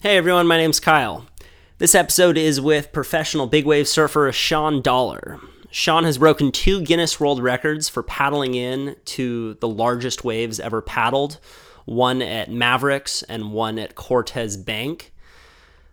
[0.00, 1.26] Hey everyone, my name's Kyle.
[1.78, 5.40] This episode is with professional big wave surfer Shawn Dollar.
[5.72, 10.80] Shawn has broken two Guinness World Records for paddling in to the largest waves ever
[10.80, 11.40] paddled,
[11.84, 15.12] one at Mavericks and one at Cortes Bank.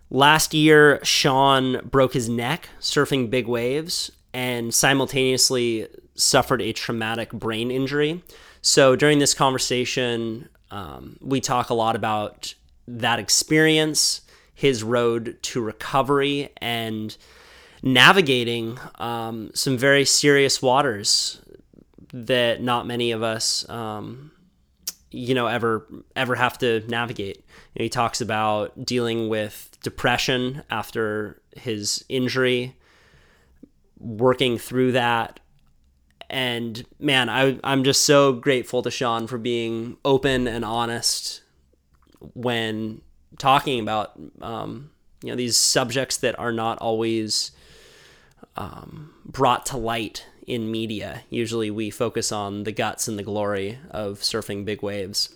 [0.08, 7.72] Last year, Shawn broke his neck surfing big waves and simultaneously suffered a traumatic brain
[7.72, 8.22] injury.
[8.62, 12.54] So during this conversation, um, we talk a lot about
[12.88, 14.22] that experience,
[14.54, 17.16] his road to recovery, and
[17.82, 21.40] navigating um, some very serious waters
[22.12, 24.30] that not many of us, um,
[25.10, 27.36] you know, ever ever have to navigate.
[27.74, 32.76] You know, he talks about dealing with depression after his injury,
[33.98, 35.40] working through that.
[36.28, 41.42] And man, I, I'm just so grateful to Shawn for being open and honest
[42.34, 43.00] when
[43.38, 44.90] talking about um,
[45.22, 47.52] you know these subjects that are not always
[48.56, 51.22] um, brought to light in media.
[51.30, 55.34] Usually, we focus on the guts and the glory of surfing big waves.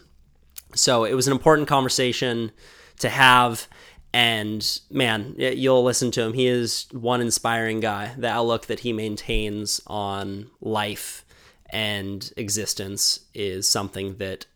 [0.74, 2.52] So it was an important conversation
[2.98, 3.66] to have.
[4.12, 6.32] And man, you'll listen to him.
[6.32, 8.14] He is one inspiring guy.
[8.16, 11.24] The outlook that he maintains on life
[11.70, 14.46] and existence is something that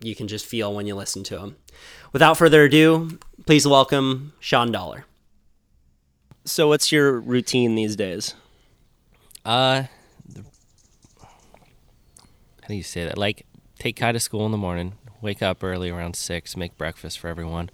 [0.00, 1.56] you can just feel when you listen to them.
[2.12, 5.04] Without further ado, please welcome Shawn Dollar.
[6.44, 8.34] So, what's your routine these days?
[9.44, 9.84] Uh,
[10.26, 10.42] the-
[12.62, 13.18] how do you say that?
[13.18, 13.46] Like,
[13.78, 17.28] take Kai to school in the morning, wake up early around six, make breakfast for
[17.28, 17.70] everyone,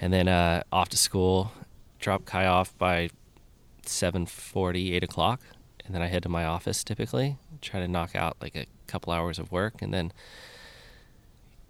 [0.00, 1.52] and then uh, off to school.
[1.98, 3.08] Drop Kai off by
[3.86, 5.40] 7:40, 8 o'clock,
[5.86, 7.38] and then I head to my office typically.
[7.62, 10.12] Try to knock out like a couple hours of work, and then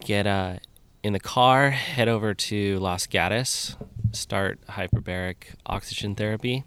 [0.05, 0.59] get uh,
[1.03, 3.77] in the car, head over to Los Gatos,
[4.13, 6.65] start hyperbaric oxygen therapy.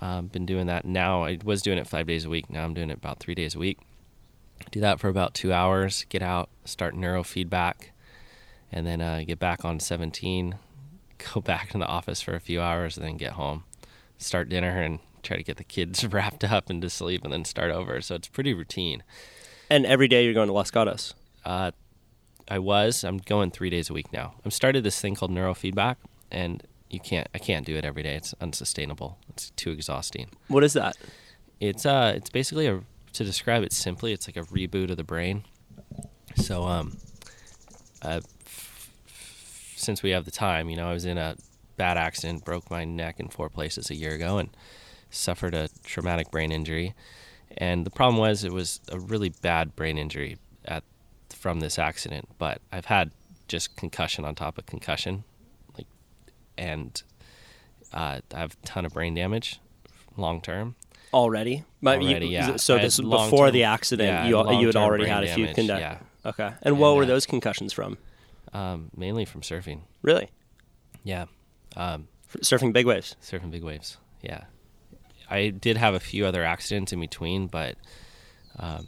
[0.00, 1.24] Um, been doing that now.
[1.24, 2.50] I was doing it five days a week.
[2.50, 3.78] Now I'm doing it about three days a week.
[4.70, 6.04] Do that for about two hours.
[6.08, 7.90] Get out, start neurofeedback,
[8.72, 10.56] and then uh, get back on 17.
[11.34, 13.64] Go back to the office for a few hours, and then get home.
[14.16, 17.44] Start dinner and try to get the kids wrapped up and to sleep, and then
[17.44, 18.00] start over.
[18.00, 19.02] So it's pretty routine.
[19.68, 21.14] And every day you're going to Los Gatos.
[21.44, 21.72] Uh,
[22.50, 23.04] I was.
[23.04, 24.34] I'm going three days a week now.
[24.44, 25.96] I've started this thing called neurofeedback,
[26.30, 27.28] and you can't.
[27.32, 28.16] I can't do it every day.
[28.16, 29.18] It's unsustainable.
[29.28, 30.30] It's too exhausting.
[30.48, 30.96] What is that?
[31.60, 34.12] It's uh, it's basically a to describe it simply.
[34.12, 35.44] It's like a reboot of the brain.
[36.36, 36.96] So um,
[38.02, 41.36] uh, f- f- since we have the time, you know, I was in a
[41.76, 44.50] bad accident, broke my neck in four places a year ago, and
[45.10, 46.94] suffered a traumatic brain injury.
[47.58, 50.84] And the problem was, it was a really bad brain injury at
[51.40, 53.10] from this accident, but I've had
[53.48, 55.24] just concussion on top of concussion,
[55.76, 55.86] like,
[56.58, 57.02] and
[57.94, 59.58] uh, I have a ton of brain damage,
[60.18, 60.76] long term.
[61.14, 61.64] Already?
[61.82, 62.56] But you- Already, yeah.
[62.56, 65.80] So this before the accident, yeah, you you had already had a few conduct.
[65.80, 65.98] yeah.
[66.26, 66.52] Okay.
[66.62, 67.96] And what And, were uh, those concussions from?
[68.52, 69.80] Um, mainly from surfing.
[70.02, 70.28] Really?
[71.02, 71.24] Yeah,
[71.76, 72.08] um,
[72.42, 73.16] Surfing big waves.
[73.22, 73.96] surfing big waves.
[74.22, 74.44] Yeah,
[75.30, 77.76] I did have a few other accidents in between, but
[78.58, 78.86] um,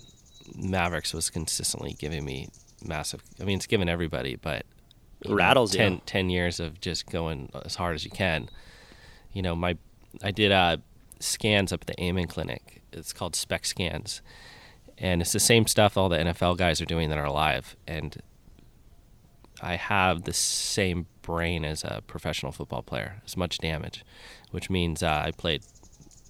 [0.57, 2.49] Mavericks was consistently giving me
[2.85, 3.23] massive.
[3.41, 4.65] I mean, it's given everybody, but
[5.23, 5.79] you know, Rattles you.
[5.79, 8.49] 10, 10 years of just going as hard as you can.
[9.33, 9.77] You know, my
[10.23, 10.79] I did uh,
[11.21, 12.83] scans up at the Amen Clinic.
[12.93, 14.21] It's called SPECT Scans,
[14.99, 17.77] and it's the same stuff all the NFL guys are doing that are alive.
[17.87, 18.21] And
[19.63, 24.05] I have the same brain as a professional football player, as much damage,
[24.51, 25.63] which means uh, I played.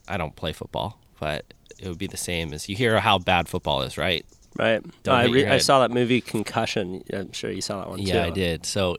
[0.07, 1.45] I don't play football, but
[1.79, 4.27] it would be the same as you hear how bad football is, right?
[4.59, 4.85] Right.
[5.07, 7.05] I, re- I saw that movie Concussion.
[7.13, 8.07] I'm sure you saw that one too.
[8.07, 8.67] Yeah, I did.
[8.67, 8.97] So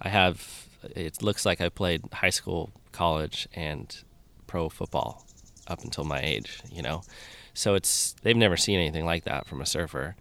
[0.00, 0.66] I have.
[0.96, 3.94] It looks like I played high school, college, and
[4.46, 5.26] pro football
[5.68, 6.62] up until my age.
[6.72, 7.02] You know,
[7.52, 10.16] so it's they've never seen anything like that from a surfer,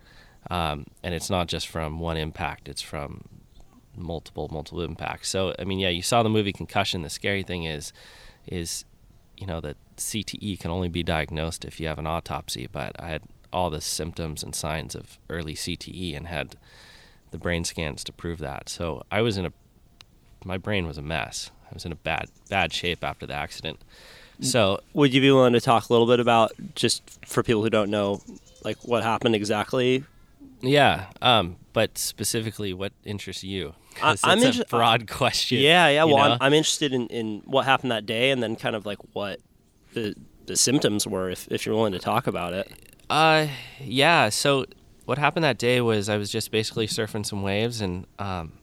[0.50, 2.68] um, and it's not just from one impact.
[2.68, 3.24] It's from
[3.95, 5.30] multiple multiple impacts.
[5.30, 7.04] So I mean, yeah, you saw the movie Concussion.
[7.04, 7.94] The scary thing is,
[8.45, 8.83] is
[9.41, 13.07] you know, that CTE can only be diagnosed if you have an autopsy, but I
[13.07, 16.55] had all the symptoms and signs of early CTE and had
[17.31, 18.69] the brain scans to prove that.
[18.69, 19.53] So I was in a,
[20.45, 21.49] my brain was a mess.
[21.65, 23.79] I was in a bad, bad shape after the accident.
[24.39, 24.45] Mm.
[24.45, 27.71] So Would you be willing to talk a little bit about just for people who
[27.71, 28.21] don't know,
[28.63, 30.03] like what happened exactly?
[30.61, 33.73] Yeah, um, but specifically, what interests you?
[34.01, 35.59] I- it's a inter- broad question.
[35.59, 36.03] Yeah, yeah.
[36.05, 36.33] Well.
[36.33, 39.39] I'm, I'm interested in, in what happened that day, and then kind of like what
[39.93, 40.15] the
[40.45, 42.71] the symptoms were, if if you're willing to talk about it.
[43.09, 43.47] Uh,
[43.79, 44.29] yeah.
[44.29, 44.65] So
[45.05, 48.53] what happened that day was I was just basically surfing some waves and um,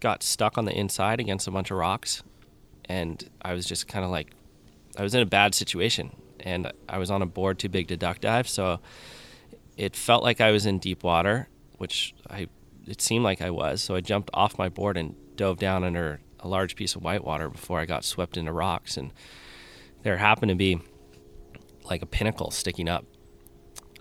[0.00, 2.22] got stuck on the inside against a bunch of rocks,
[2.86, 4.32] and I was just kind of like,
[4.96, 7.96] I was in a bad situation, and I was on a board too big to
[7.96, 8.80] duck dive, so
[9.82, 11.48] it felt like I was in deep water,
[11.78, 12.46] which I
[12.86, 13.82] it seemed like I was.
[13.82, 17.48] So I jumped off my board and dove down under a large piece of whitewater
[17.48, 19.12] before I got swept into rocks, and
[20.04, 20.80] there happened to be
[21.82, 23.04] like a pinnacle sticking up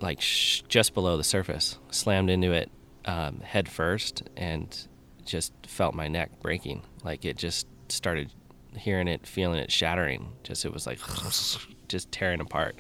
[0.02, 1.80] like sh- just below the surface.
[1.90, 2.72] Slammed into it
[3.06, 4.88] um, head first and
[5.26, 6.84] just felt my neck breaking.
[7.04, 8.32] Like it just started
[8.78, 10.34] hearing it feeling it shattering.
[10.44, 11.00] Just it was like
[11.88, 12.78] just tearing apart.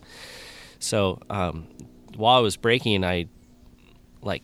[0.77, 1.67] So um,
[2.15, 3.25] while i was breaking i
[4.21, 4.43] like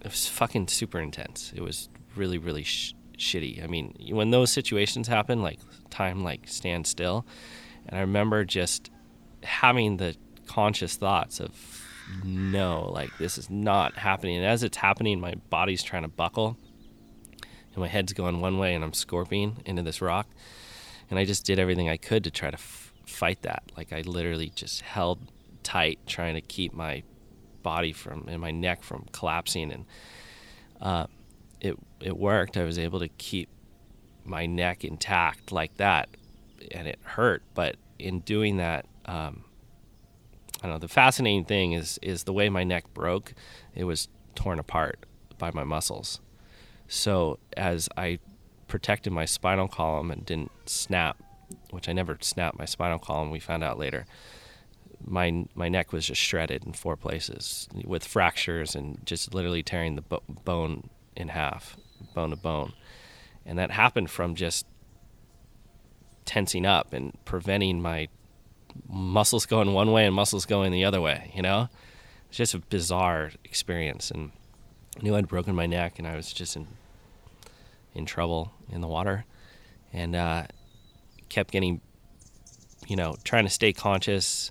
[0.00, 1.52] it was fucking super intense.
[1.54, 3.62] It was really really sh- shitty.
[3.62, 5.60] I mean when those situations happen like
[5.90, 7.26] time like stands still.
[7.86, 8.90] And i remember just
[9.42, 10.16] having the
[10.46, 11.50] conscious thoughts of
[12.24, 14.36] no like this is not happening.
[14.36, 16.56] And as it's happening my body's trying to buckle.
[17.72, 20.28] And my head's going one way and i'm scorpioning into this rock.
[21.10, 23.64] And i just did everything i could to try to f- fight that.
[23.76, 25.20] Like i literally just held
[25.62, 27.02] tight trying to keep my
[27.62, 29.84] body from and my neck from collapsing and
[30.80, 31.06] uh,
[31.60, 33.48] it it worked i was able to keep
[34.24, 36.08] my neck intact like that
[36.72, 39.44] and it hurt but in doing that um,
[40.62, 40.78] I don't know.
[40.78, 43.32] The fascinating thing is is the way my neck broke.
[43.74, 45.06] It was torn apart
[45.38, 46.20] by my muscles.
[46.86, 48.18] So as I
[48.68, 51.22] protected my spinal column and didn't snap,
[51.70, 53.30] which I never snapped my spinal column.
[53.30, 54.06] We found out later.
[55.10, 59.96] My my neck was just shredded in four places with fractures and just literally tearing
[59.96, 61.76] the bo- bone in half,
[62.14, 62.72] bone to bone,
[63.44, 64.66] and that happened from just
[66.24, 68.08] tensing up and preventing my
[68.88, 71.68] muscles going one way and muscles going the other way, you know?
[72.28, 74.30] It's just a bizarre experience and
[74.96, 76.68] I knew I'd broken my neck and I was just in
[77.92, 79.24] in trouble in the water
[79.92, 80.44] and uh,
[81.28, 81.80] kept getting
[82.90, 84.50] you know, trying to stay conscious.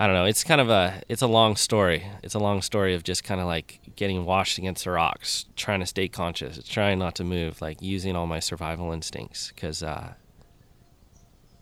[0.00, 2.06] I don't know, it's kind of a it's a long story.
[2.22, 5.80] It's a long story of just kind of like getting washed against the rocks, trying
[5.80, 9.50] to stay conscious, trying not to move, like using all my survival instincts.
[9.56, 10.12] Cuz uh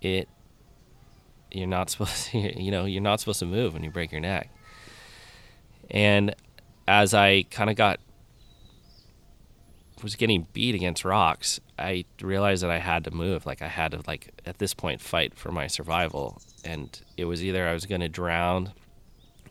[0.02, 0.28] it
[1.50, 4.20] you're not supposed to, you know you're not supposed to move when you break your
[4.20, 4.50] neck.
[5.90, 6.34] And
[6.86, 8.00] as i kind of got
[10.02, 13.46] was getting beat against rocks i realized that i had to move.
[13.46, 16.42] Like i had to like at this point fight for my survival.
[16.62, 18.72] And it was either i was going to drown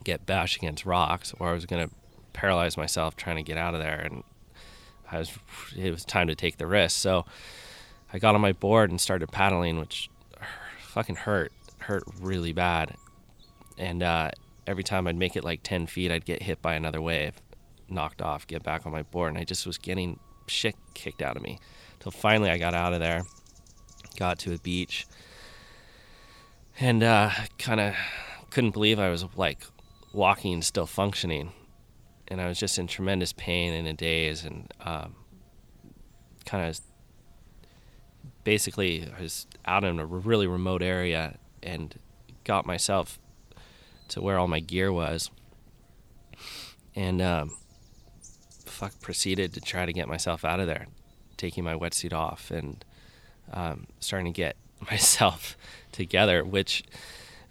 [0.04, 1.94] get bashed against rocks or i was going to
[2.36, 4.22] paralyze myself trying to get out of there and
[5.10, 5.32] i was
[5.74, 6.98] it was time to take the risk.
[6.98, 7.24] So
[8.12, 10.10] i got on my board and started paddling which
[10.80, 12.94] fucking hurt hurt really bad.
[13.78, 14.30] And uh,
[14.66, 17.34] every time i'd make it like 10 feet i'd get hit by another wave
[17.88, 21.36] knocked off get back on my board and i just was getting shit kicked out
[21.36, 21.58] of me.
[22.00, 23.22] Till finally i got out of there
[24.18, 25.06] got to a beach
[26.78, 27.94] and uh, kind of
[28.50, 29.66] couldn't believe i was like
[30.12, 31.52] walking still functioning.
[32.28, 35.14] And i was just in tremendous pain and a daze and um,
[36.46, 36.80] kind of
[38.46, 41.92] basically I was out in a really remote area and
[42.44, 43.18] got myself
[44.08, 45.32] to where all my gear was.
[46.94, 47.56] And um,
[48.64, 50.86] fuck proceeded to try to get myself out of there
[51.36, 52.84] taking my wetsuit off and
[53.52, 54.56] um, starting to get
[54.90, 55.56] myself
[55.92, 56.84] together which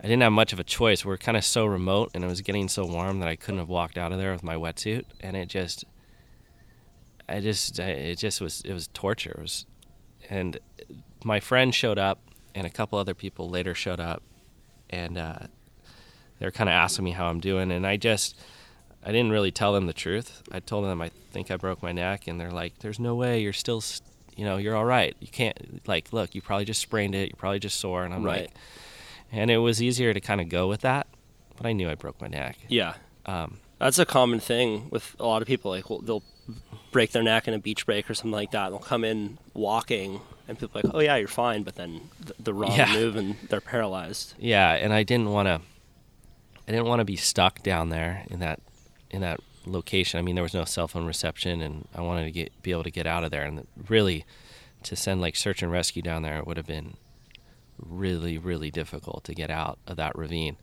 [0.06, 1.04] I didn't have much of a choice.
[1.04, 3.60] We are kind of so remote and it was getting so warm that I couldn't
[3.60, 5.84] have walked out of there with my wetsuit and it just
[7.28, 9.32] I just it just was it was torture.
[9.32, 9.66] It was
[10.30, 10.60] and
[11.24, 12.20] my friend showed up
[12.54, 14.22] and a couple other people later showed up
[14.92, 15.40] and uh,
[16.40, 18.40] they were kind of asking me how i'm doing and i just
[19.04, 20.44] i didn't really tell them the truth.
[20.52, 23.42] I told them i think i broke my neck and they're like there's no way.
[23.42, 23.82] You're still
[24.36, 27.38] you know you're all right you can't like look you probably just sprained it you're
[27.38, 28.42] probably just sore and i'm Right.
[28.42, 28.52] like
[29.32, 31.08] and it was easier to kind of go with that
[31.58, 35.26] but i knew i broke my neck Yeah, um, that's a common thing with a
[35.26, 35.72] lot of people.
[35.72, 36.24] Like well, they'll
[36.92, 38.70] break their neck in a beach break or something like that.
[38.70, 42.34] They'll come in walking, and people are like, oh yeah, you're fine, but then the,
[42.40, 42.94] the wrong Yeah.
[42.94, 44.34] move and they're paralyzed.
[44.40, 45.60] Yeah, and I didn't want to.
[46.68, 48.60] I didn't want to be stuck down there in that
[49.12, 50.20] in that location.
[50.20, 52.84] I mean, there was no cell phone reception, and I wanted to get be able
[52.84, 53.44] to get out of there.
[53.44, 54.26] And really,
[54.84, 56.96] to send like search and rescue down there it would have been
[57.78, 60.58] really, really difficult to get out of that ravine.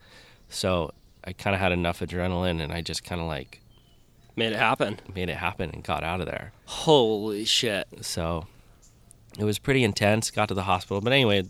[0.48, 0.92] So
[1.24, 3.60] I kind of had enough adrenaline, and I just kind of like
[4.34, 4.98] Made it happen.
[5.14, 6.52] made it happen and got out of there.
[6.64, 7.86] Holy shit.
[8.00, 8.46] So
[9.38, 10.30] it was pretty intense.
[10.30, 11.44] Got to the hospital, but anyway,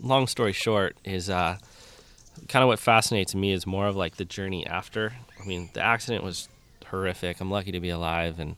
[0.00, 1.56] long story short is uh,
[2.48, 5.14] kind of what fascinates me is more of like the journey after.
[5.42, 6.48] I mean, the accident was
[6.90, 7.40] horrific.
[7.40, 8.56] I'm lucky to be alive, and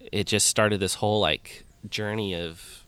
[0.00, 2.84] it just started this whole like journey of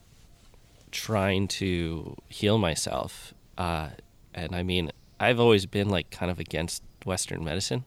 [0.91, 3.35] trying to heal myself.
[3.57, 3.91] Uh,
[4.35, 7.87] and I mean, I've always been like kind of against Western medicine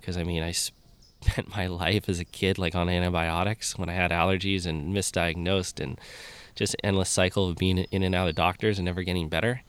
[0.00, 3.94] because I mean, I spent my life as a kid like on antibiotics when I
[3.94, 5.98] had allergies and misdiagnosed and
[6.54, 9.62] just endless cycle of being in and out of doctors and never getting better.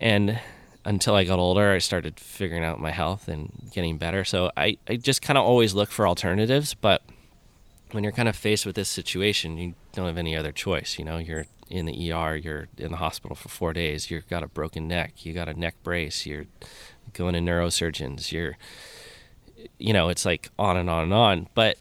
[0.00, 0.38] And
[0.90, 4.24] until I got older, I started figuring out my health and getting better.
[4.24, 6.74] So I, I just kind of always look for alternatives.
[6.74, 7.02] But
[7.92, 10.98] when you're kind of faced with this situation, you don't have any other choice.
[10.98, 14.42] You know, you're in the ER, you're in the hospital for four days, you've got
[14.42, 16.46] a broken neck, you got a neck brace, you're
[17.12, 18.58] going to neurosurgeons, you're,
[19.78, 21.46] you know, it's like on and on and on.
[21.54, 21.78] But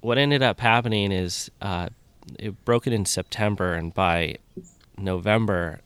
[0.00, 1.90] what ended up happening is uh,
[2.38, 4.36] it broke it in September, and by
[4.96, 5.82] November,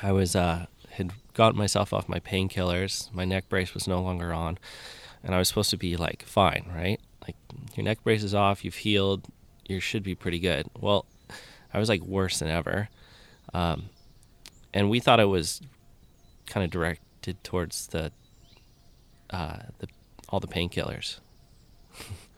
[0.00, 3.12] I was uh, had gotten myself off my painkillers.
[3.12, 4.58] My neck brace was no longer on,
[5.22, 7.00] and I was supposed to be like fine, right?
[7.22, 7.36] Like
[7.74, 9.26] your neck brace is off, you've healed,
[9.68, 10.66] you should be pretty good.
[10.78, 11.06] Well,
[11.72, 12.88] I was like worse than ever,
[13.52, 13.90] um,
[14.72, 15.60] and we thought it was
[16.46, 18.12] kind of directed towards the
[19.30, 19.88] uh, the
[20.28, 21.18] all the painkillers.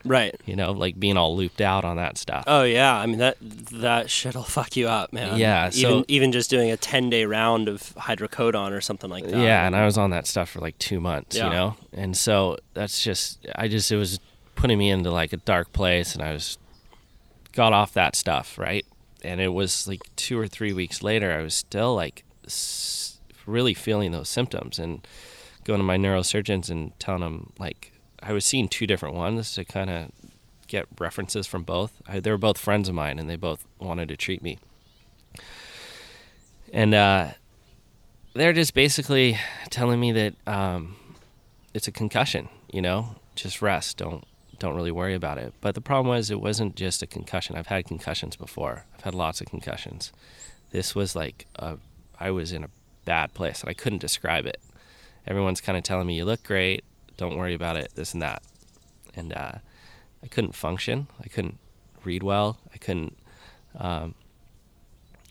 [0.04, 0.34] Right.
[0.46, 2.44] You know, like being all looped out on that stuff.
[2.46, 5.38] Oh yeah, I mean that that shit'll fuck you up, man.
[5.38, 9.24] Yeah, so- even even just doing a ten day round of hydrocodone or something like
[9.24, 9.36] that.
[9.36, 11.44] Yeah, and I was on that stuff for like two months, Yeah.
[11.46, 11.76] you know?
[11.92, 14.20] And so that's just, I just, it was
[14.54, 16.56] putting me into like a dark place and I was,
[17.52, 18.86] got off that stuff, right?
[19.22, 22.24] And it was like two or three weeks later, I was still like
[23.46, 25.06] really feeling those symptoms and
[25.64, 27.92] going to my neurosurgeons and telling them like,
[28.22, 30.10] I was seeing two different ones to kind of
[30.66, 31.92] get references from both.
[32.06, 34.58] I, they were both friends of mine and they both wanted to treat me.
[36.72, 37.30] And, uh,
[38.34, 39.38] they're just basically
[39.70, 40.96] telling me that um,
[41.74, 42.48] it's a concussion.
[42.72, 43.96] You know, just rest.
[43.96, 44.24] Don't
[44.58, 45.54] don't really worry about it.
[45.60, 47.56] But the problem was, it wasn't just a concussion.
[47.56, 48.84] I've had concussions before.
[48.94, 50.12] I've had lots of concussions.
[50.70, 51.78] This was like a,
[52.18, 52.68] I was in a
[53.04, 54.60] bad place, and I couldn't describe it.
[55.26, 56.84] Everyone's kind of telling me, "You look great.
[57.20, 57.92] Don't worry about it.
[57.94, 58.42] This and that."
[59.14, 59.58] And uh,
[60.24, 61.06] I couldn't function.
[61.22, 61.58] I couldn't
[62.02, 62.58] read well.
[62.72, 63.18] I couldn't.
[63.76, 64.14] Um,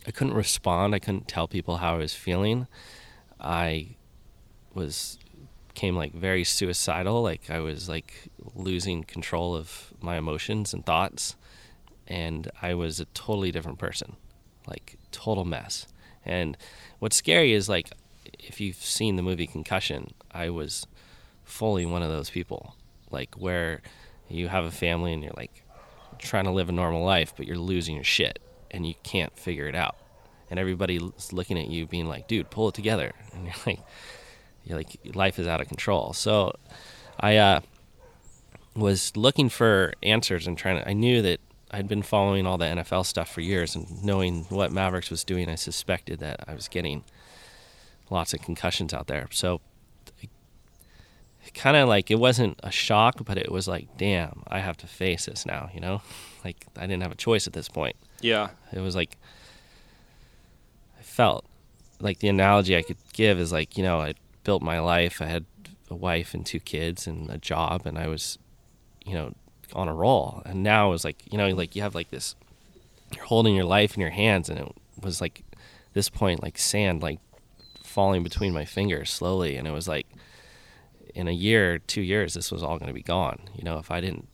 [0.05, 0.93] I couldn't respond.
[0.93, 2.67] I couldn't tell people how I was feeling.
[3.39, 3.95] I
[4.75, 5.17] was
[5.67, 7.23] became like very suicidal.
[7.23, 11.35] Like I was like losing control of my emotions and thoughts,
[12.07, 14.15] and I was a totally different person,
[14.67, 15.87] like total mess.
[16.23, 16.55] And
[16.99, 17.89] what's scary is like
[18.37, 20.85] if you've seen the movie Concussion, I was
[21.49, 22.75] fully one of those people,
[23.11, 23.81] like where
[24.29, 25.63] you have a family and you're like
[26.19, 28.39] trying to live a normal life, but you're losing your shit
[28.71, 29.97] and you can't figure it out.
[30.49, 33.11] And everybody's looking at you being like, dude, pull it together.
[33.33, 33.79] And you're like,
[34.65, 36.13] you're like, life is out of control.
[36.13, 36.53] So
[37.19, 37.61] I uh,
[38.75, 41.39] was looking for answers and trying to, I knew that
[41.71, 45.49] I'd been following all the NFL stuff for years and knowing what Mavericks was doing,
[45.49, 47.03] I suspected that I was getting
[48.09, 49.27] lots of concussions out there.
[49.31, 49.61] So
[51.53, 54.87] kind of like it wasn't a shock, but it was like, damn, I have to
[54.87, 56.01] face this now, you know?
[56.41, 57.97] Like I didn't have a choice at this point.
[58.21, 58.51] Yeah.
[58.71, 59.17] It was like
[60.97, 61.43] I felt
[61.99, 64.13] like the analogy I could give is like, you know, I
[64.45, 65.21] built my life.
[65.21, 65.43] I had
[65.89, 68.37] a wife and two kids and a job and I was,
[69.05, 69.33] you know,
[69.73, 70.41] on a roll.
[70.45, 72.35] And now it was like, you know, like you have like this
[73.15, 75.43] you're holding your life in your hands and it was like
[75.93, 77.19] this point like sand like
[77.83, 80.07] falling between my fingers slowly and it was like
[81.19, 83.39] in a year, two years, this was all going to be gone.
[83.55, 84.27] You know, if I didn't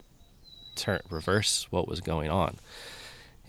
[0.76, 2.58] turn reverse what was going on,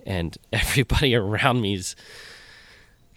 [0.05, 1.95] and everybody around me's,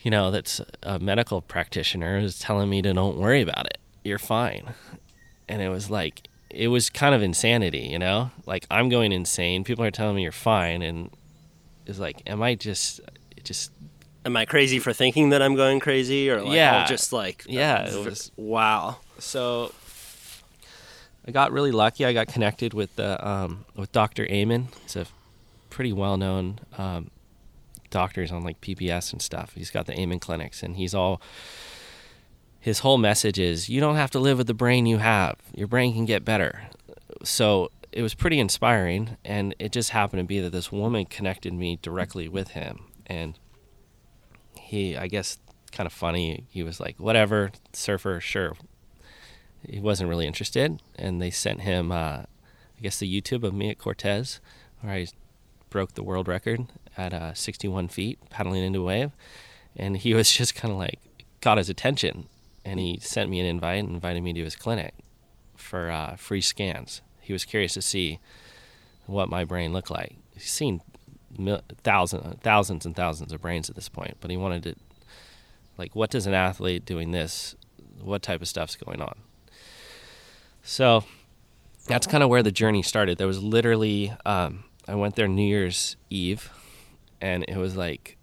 [0.01, 3.77] you know, that's a medical practitioner is telling me to don't worry about it.
[4.03, 4.73] You're fine,
[5.47, 7.87] and it was like it was kind of insanity.
[7.91, 9.63] You know, like I'm going insane.
[9.63, 11.09] People are telling me you're fine, and
[11.85, 13.01] it's like, am I just,
[13.43, 13.71] just
[14.25, 16.85] Am I crazy for thinking that I'm going crazy, or like, Yeah.
[16.85, 18.97] just like Yeah, it was- wow.
[19.17, 19.73] so
[21.29, 22.05] I got really lucky.
[22.05, 24.25] I got connected with the um, with Dr.
[24.31, 24.69] Amen.
[24.81, 25.05] He's a
[25.69, 27.11] pretty well known um,
[27.91, 29.53] doctors on like PBS and stuff.
[29.53, 31.21] He's got the Amen clinics, and he's all
[32.59, 35.35] his whole message is you don't have to live with the brain you have.
[35.53, 36.63] Your brain can get better.
[37.23, 41.53] So it was pretty inspiring, and it just happened to be that this woman connected
[41.53, 43.37] me directly with him, and
[44.59, 45.37] he, I guess,
[45.71, 46.47] kind of funny.
[46.49, 48.53] He was like, "Whatever, surfer, sure."
[49.67, 53.69] He wasn't really interested, and they sent him, uh, I guess, the YouTube of me
[53.69, 54.39] at Cortes,
[54.81, 55.07] where I
[55.69, 59.11] broke the world record at uh, 61 feet paddling into a wave,
[59.75, 60.99] and he was just kind of like
[61.41, 62.27] got his attention,
[62.65, 64.93] and he sent me an invite and invited me to his clinic
[65.55, 67.01] for uh, free scans.
[67.19, 68.19] He was curious to see
[69.05, 70.15] what my brain looked like.
[70.33, 70.81] He's seen
[71.37, 74.75] mil- thousands, thousands and thousands of brains at this point, but he wanted to,
[75.77, 77.55] like, what does an athlete doing this?
[78.01, 79.19] What type of stuff's going on?
[80.63, 81.03] So
[81.87, 83.17] that's kind of where the journey started.
[83.17, 86.51] There was literally, um, I went there New Year's Eve,
[87.21, 88.17] and it was like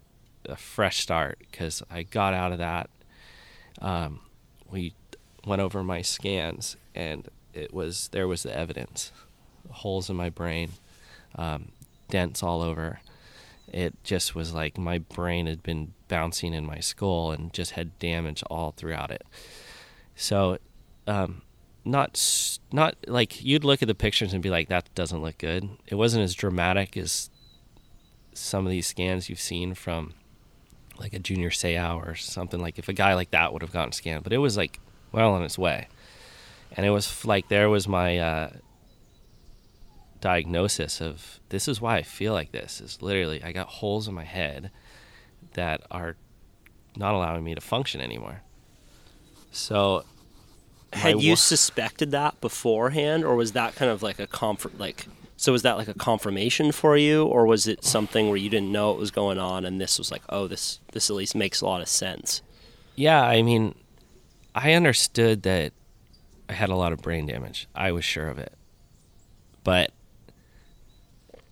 [0.47, 2.89] a fresh start because I got out of that.
[3.81, 4.21] Um,
[4.69, 4.93] we
[5.45, 9.11] went over my scans, and it was there was the evidence,
[9.69, 10.71] holes in my brain,
[11.35, 11.69] um,
[12.09, 12.99] dents all over.
[13.71, 17.99] It just was like my brain had been bouncing in my skull and just had
[17.99, 19.23] damage all throughout it.
[20.15, 20.57] So,
[21.05, 21.41] um,
[21.87, 25.69] not not like you'd look at the pictures and be like, that doesn't look good.
[25.87, 27.29] It wasn't as dramatic as
[28.33, 30.13] some of these scans you've seen from
[30.99, 33.91] like a Junior Seau or something like if a guy like that would have gotten
[33.91, 34.79] scanned, but it was like
[35.11, 35.87] well on its way.
[36.75, 38.49] And it was like there was my uh,
[40.19, 44.13] diagnosis of this is why I feel like this is literally I got holes in
[44.13, 44.71] my head
[45.53, 46.15] that are
[46.95, 48.41] not allowing me to function anymore.
[49.51, 50.03] So
[50.93, 54.77] Had you suspected that beforehand, or was that kind of like a comfort?
[54.77, 58.49] Like, so was that like a confirmation for you, or was it something where you
[58.49, 61.35] didn't know what was going on, and this was like, oh, this this at least
[61.35, 62.41] makes a lot of sense?
[62.95, 63.75] Yeah, I mean,
[64.55, 65.73] I understood that
[66.49, 67.67] I had a lot of brain damage.
[67.75, 68.53] I was sure of it.
[69.63, 69.91] But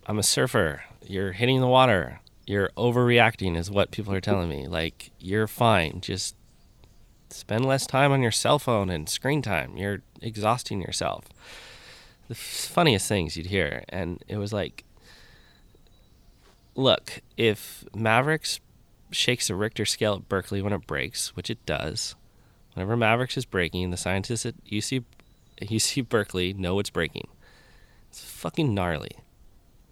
[0.06, 0.84] I'm a surfer.
[1.06, 2.20] You're hitting the water.
[2.46, 4.68] You're overreacting, is what people are telling me.
[4.68, 6.00] Like, you're fine.
[6.00, 6.35] Just
[7.30, 9.76] spend less time on your cell phone and screen time.
[9.76, 11.26] You're exhausting yourself.
[12.28, 13.84] The funniest things you'd hear.
[13.88, 14.84] And it was like,
[16.74, 18.60] look, if Mavericks
[19.10, 22.14] shakes the Richter scale at Berkeley when it breaks, which it does.
[22.74, 25.04] Whenever Mavericks is breaking, the scientists at UC
[25.60, 27.28] UC Berkeley know it's breaking.
[28.10, 29.12] It's fucking gnarly.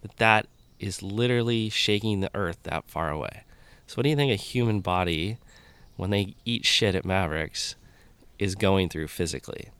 [0.02, 0.46] But that
[0.78, 3.44] is literally shaking the earth that far away.
[3.86, 5.38] So what do you think a human body
[5.96, 7.76] when they eat shit at Mavericks
[8.38, 9.70] is going through physically?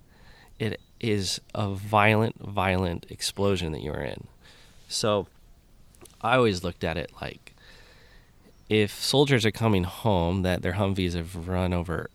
[0.59, 4.27] It is a violent, violent explosion that you're in.
[4.89, 5.27] So
[6.21, 7.55] I always looked at it like
[8.69, 12.09] if soldiers are coming home that their Humvees have run over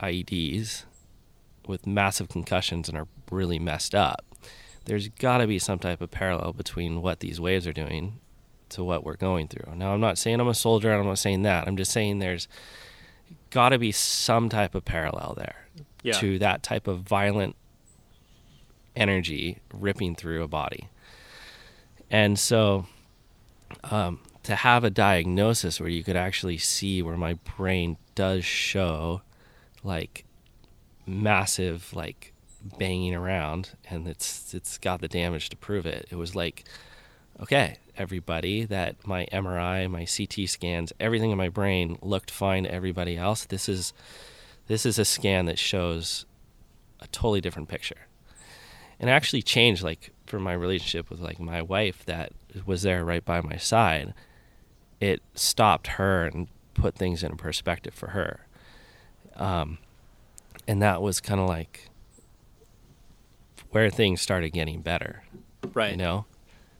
[0.00, 0.84] IEDs
[1.66, 4.24] with massive concussions and are really messed up,
[4.84, 8.20] there's got to be some type of parallel between what these waves are doing
[8.68, 9.74] to what we're going through.
[9.74, 11.66] Now, I'm not saying I'm a soldier, and I'm not saying that.
[11.66, 12.48] I'm just saying there's
[13.56, 15.56] got to be some type of parallel there
[16.02, 16.12] Yeah.
[16.20, 17.56] to that type of violent
[18.94, 20.88] energy ripping through a body.
[22.10, 22.86] And so
[23.84, 29.22] um, to have a diagnosis where you could actually see where my brain does show
[29.82, 30.24] like
[31.06, 32.32] massive like
[32.78, 36.64] banging around and it's it's got the damage to prove it it was like
[37.40, 42.72] okay everybody that my mri my ct scans everything in my brain looked fine to
[42.72, 43.44] everybody else.
[43.44, 43.92] This is
[44.68, 46.26] this is a scan that shows
[47.00, 48.06] a totally different picture.
[48.98, 52.32] And it actually changed like for my relationship with like my wife that
[52.64, 54.14] was there right by my side.
[55.00, 58.46] It stopped her and put things in perspective for her.
[59.36, 59.78] Um,
[60.66, 61.90] and that was kind of like
[63.70, 65.22] where things started getting better
[65.74, 65.90] Right.
[65.90, 66.24] you know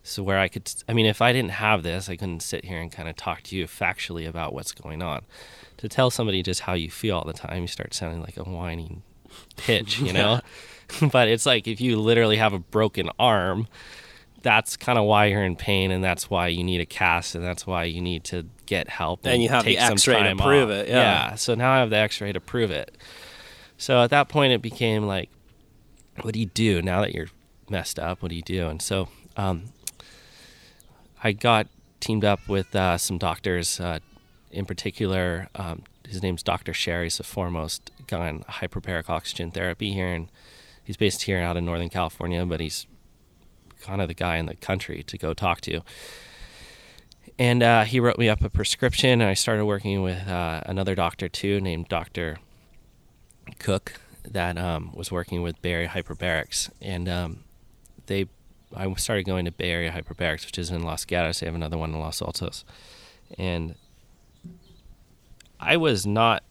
[0.07, 2.81] so where i could i mean if i didn't have this i couldn't sit here
[2.81, 5.23] and kind of talk to you factually about what's going on.
[5.79, 8.45] To tell somebody just how you feel all the time you start sounding like a
[8.45, 9.03] whining
[9.57, 10.41] pitch you know?
[11.11, 13.67] But it's like if you literally have a broken arm
[14.43, 17.45] that's kind of why you're in pain and that's why you need a cast and
[17.45, 20.23] that's why you need to get help And and you have the take some X-ray
[20.23, 20.77] to prove off.
[20.77, 21.35] it, yeah.
[21.35, 22.97] so now i have the x-ray to prove it.
[23.77, 25.31] So at that point it became like
[26.23, 27.29] what do you do now that you're
[27.69, 28.23] messed up?
[28.23, 28.69] What do you do?
[28.69, 29.65] And so um,
[31.27, 31.67] i got
[32.01, 33.99] teamed up with uh, some doctors uh,
[34.51, 39.93] in particular um, his name's dr sherry he's the foremost guy on hyperbaric oxygen therapy
[39.93, 40.29] here and
[40.83, 42.87] he's based here out in northern california but he's
[43.81, 45.81] kind of the guy in the country to go talk to.
[47.39, 50.95] And uh, he wrote me up a prescription, and I started working with uh, another
[50.95, 52.39] doctor too, named Doctor
[53.59, 57.45] Cook, that um, was working with Bay Area Hyperbarics, and um,
[58.07, 58.27] they.
[58.77, 61.41] I started going to Bay Area Hyperbarics, which is in Los Gatos.
[61.41, 62.65] They have another one in Los Altos,
[63.39, 63.75] and
[65.59, 66.43] I was not.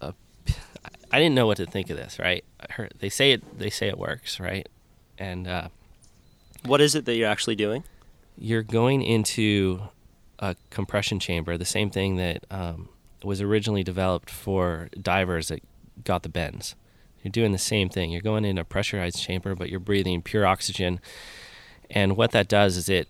[0.00, 0.14] A,
[1.12, 2.18] I didn't know what to think of this.
[2.18, 2.44] Right?
[2.60, 3.58] I heard, they say it.
[3.58, 4.40] They say it works.
[4.40, 4.68] Right?
[5.18, 5.68] And uh,
[6.64, 7.84] What is it that you're actually doing?
[8.40, 9.80] you're going into
[10.38, 12.88] a compression chamber, the same thing that um,
[13.24, 15.60] was originally developed for divers that
[16.04, 16.76] got the bends.
[17.24, 18.12] You're doing the same thing.
[18.12, 21.00] You're going in a pressurized chamber, but you're breathing pure oxygen.
[21.90, 23.08] And what that does is it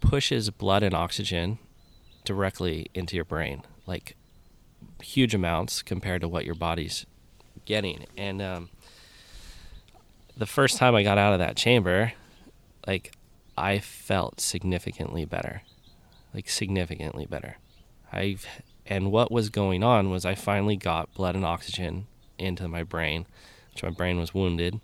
[0.00, 1.58] pushes blood and oxygen
[2.24, 4.16] directly into your brain, like
[5.02, 7.06] huge amounts compared to what your body's
[7.64, 8.06] getting.
[8.16, 8.70] And um,
[10.36, 12.12] the first time I got out of that chamber,
[12.86, 13.12] like
[13.56, 15.62] I felt significantly better,
[16.34, 17.58] like significantly better.
[18.12, 18.46] I've
[18.84, 22.06] and what was going on was I finally got blood and oxygen
[22.36, 23.26] into my brain,
[23.72, 24.80] which my brain was wounded.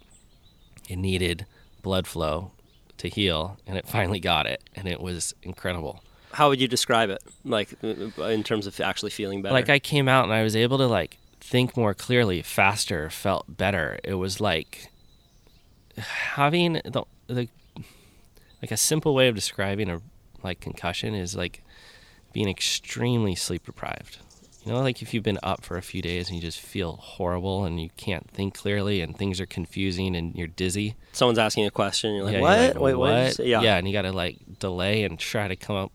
[0.88, 1.44] It needed
[1.83, 2.53] blood flow
[2.99, 6.03] to heal, and it finally got it, and it was incredible.
[6.33, 7.23] How would you describe it?
[7.45, 9.55] Like uh, in terms of actually feeling better?
[9.55, 13.57] Like I came out and I was able to like think more clearly, faster, felt
[13.57, 13.99] better.
[14.05, 14.91] It was like
[15.97, 17.49] having the the
[18.61, 20.01] like a simple way of describing a
[20.43, 21.62] like concussion is like
[22.33, 24.19] being extremely sleep deprived.
[24.64, 26.97] You know, like if you've been up for a few days and you just feel
[26.97, 30.94] horrible and you can't think clearly and things are confusing and you're dizzy.
[31.12, 32.14] Someone's asking a question.
[32.14, 32.59] You're like, Yeah, what?
[32.59, 33.35] you're like, Wait, what?
[33.35, 33.62] say?" Yeah.
[33.62, 35.92] Yeah, and you got to like delay and try to come up.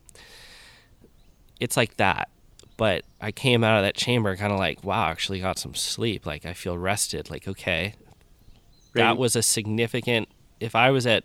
[1.59, 2.29] It's like that.
[2.75, 5.75] But I came out of that chamber kind of like, wow, I actually got some
[5.75, 6.25] sleep.
[6.25, 7.29] Like I feel rested.
[7.29, 7.93] Like, okay.
[8.93, 11.23] That was a significant, if I was at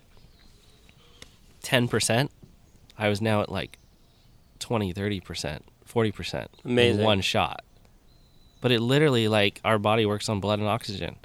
[1.62, 2.28] 10%,
[2.96, 3.78] I was now at like
[4.58, 5.60] 20, 30%,
[5.92, 7.00] 40% Amazing.
[7.00, 7.64] in one shot.
[8.60, 11.16] But it literally, like, our body works on blood and oxygen.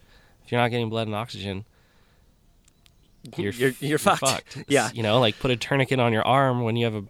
[0.45, 1.65] If you're not getting blood and oxygen,
[3.37, 4.63] you're You're- f- you're fucked.
[4.67, 4.89] Yeah.
[4.93, 7.03] You know, like put a tourniquet on your arm when you have a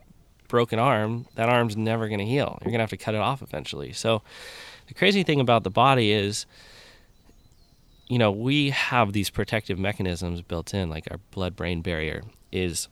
[0.47, 2.59] broken arm, that arm's never going to heal.
[2.61, 3.91] You're going to have to cut it off eventually.
[3.93, 4.21] So
[4.87, 6.45] the crazy thing about the body is
[8.07, 12.87] you know, we have these protective mechanisms built in like our blood brain barrier is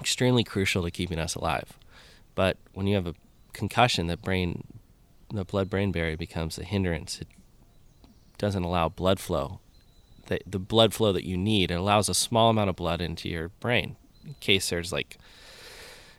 [0.00, 1.78] extremely crucial to keeping us alive.
[2.34, 3.14] But when you have a
[3.52, 4.64] concussion, the brain
[5.32, 7.20] the blood brain barrier becomes a hindrance.
[7.20, 7.28] It
[8.36, 9.60] doesn't allow blood flow
[10.26, 11.70] the, the blood flow that you need.
[11.70, 15.18] It allows a small amount of blood into your brain in case there's like,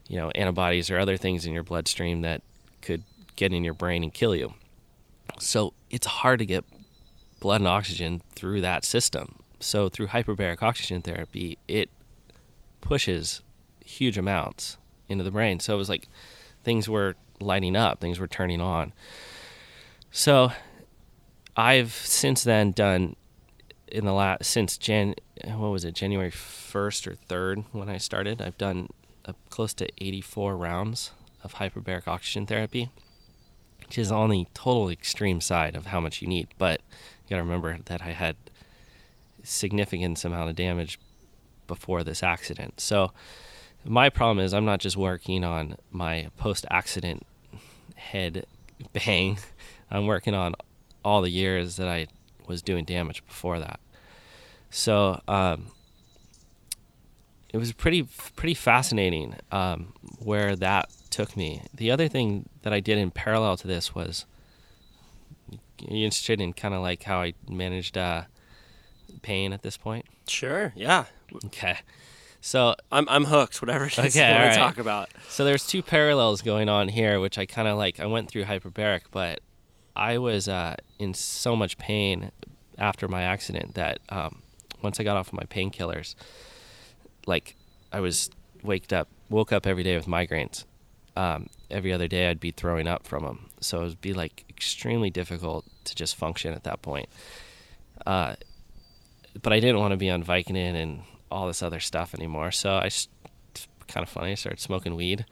[0.08, 2.41] you know, antibodies or other things in your bloodstream that
[2.82, 3.04] could
[3.36, 4.54] get in your brain and kill you.
[5.39, 6.65] So it's hard to get
[7.39, 9.39] blood and oxygen through that system.
[9.60, 11.89] So through hyperbaric oxygen therapy, it
[12.82, 13.41] pushes
[13.84, 15.60] huge amounts into the brain.
[15.60, 16.08] So it was like
[16.63, 18.93] things were lighting up, things were turning on.
[20.12, 20.52] So
[21.56, 23.15] I've since then done
[23.88, 25.13] in the last since Jan
[25.46, 28.89] what was it January 1st or 3rd when I started I've done
[29.26, 31.12] uh, close to 84 rounds
[31.43, 32.89] of hyperbaric oxygen therapy
[33.80, 36.82] which is on the total extreme side of how much you need but
[37.26, 38.36] you got to remember that I had
[39.43, 41.00] significant amount of damage
[41.67, 43.12] before this accident so
[43.86, 47.26] my problem is I'm not just working on my post accident
[47.96, 48.46] head
[48.91, 49.38] bang
[49.91, 50.56] I'm working on
[51.06, 52.08] all the years that I
[52.48, 53.80] was doing damage before that.
[54.69, 55.67] So um,
[57.50, 61.62] it was pretty pretty fascinating um, where that took me.
[61.74, 64.26] The other thing that I did in parallel to this was
[65.52, 68.24] are you interested in kind of like how I managed uh,
[69.22, 70.06] pain at this point?
[70.28, 70.74] Sure.
[70.76, 71.06] Yeah.
[71.46, 71.80] Okay.
[72.45, 73.62] So I'm I'm hooked.
[73.62, 74.56] Whatever it is Okay, want all to right.
[74.58, 75.10] talk about.
[75.29, 78.01] So there's two parallels going on here, which I kind of like.
[78.01, 79.39] I went through hyperbaric, but
[79.95, 82.32] I was uh, in so much pain
[82.77, 84.41] after my accident that um,
[84.82, 86.15] once I got off of my painkillers,
[87.25, 87.56] like
[87.93, 88.29] I was
[88.62, 90.65] waked up, woke up every day with migraines.
[91.15, 94.43] Um, every other day, I'd be throwing up from them, so it would be like
[94.49, 97.08] extremely difficult to just function at that point.
[98.06, 98.36] Uh,
[99.41, 101.03] but I didn't want to be on Vicodin and
[101.34, 102.89] all this other stuff anymore, so I
[103.88, 104.32] kind of funny.
[104.32, 105.26] I started smoking weed,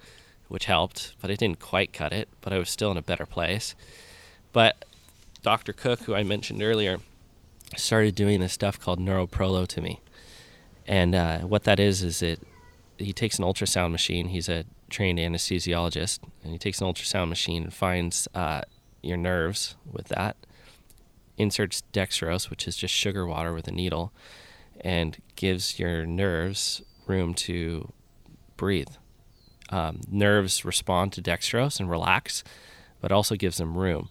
[0.47, 2.27] which helped, but it didn't quite cut it.
[2.41, 3.75] But I was still in a better place.
[4.51, 4.85] But
[5.41, 5.73] Dr.
[5.73, 6.99] Cook, who I mentioned earlier,
[7.77, 10.01] started doing this stuff called neuroprolo to me,
[10.85, 12.41] and uh, what that is is it
[12.97, 14.27] he takes an ultrasound machine.
[14.27, 18.61] He's a trained anesthesiologist, and he takes an ultrasound machine and finds uh,
[19.01, 20.35] your nerves with that.
[21.37, 24.11] Inserts dextrose, which is just sugar water with a needle,
[24.83, 27.91] and gives your nerves room to
[28.57, 28.89] breathe.
[29.69, 32.43] Um, nerves respond to dextrose and relax,
[32.99, 34.09] but also gives them room.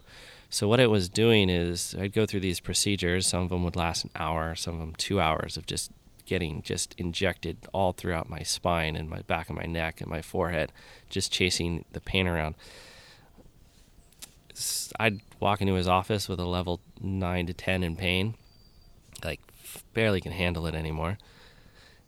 [0.48, 3.26] So what it was doing is I'd go through these procedures.
[3.26, 5.92] Some of them would last an hour, some of them two hours of just
[6.26, 10.22] getting just injected all throughout my spine and my back of my neck and my
[10.22, 10.72] forehead,
[11.08, 12.54] just chasing the pain around.
[14.98, 18.34] I'd walk into his office with a level nine to ten in pain,
[19.24, 19.40] like
[19.94, 21.18] barely can handle it anymore,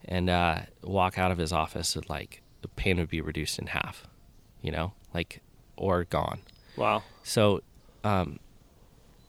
[0.04, 3.68] and uh, walk out of his office with like the pain would be reduced in
[3.68, 4.06] half,
[4.60, 5.40] you know, like
[5.76, 6.40] or gone.
[6.76, 7.02] Wow.
[7.22, 7.62] So,
[8.04, 8.38] um,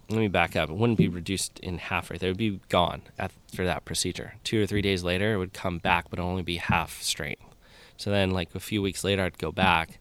[0.10, 0.70] let me back up.
[0.70, 2.30] It wouldn't be reduced in half right there.
[2.30, 4.36] It would be gone after that procedure.
[4.44, 7.42] Two or three days later, it would come back, but only be half strength.
[7.98, 10.00] So then, like a few weeks later, I'd go back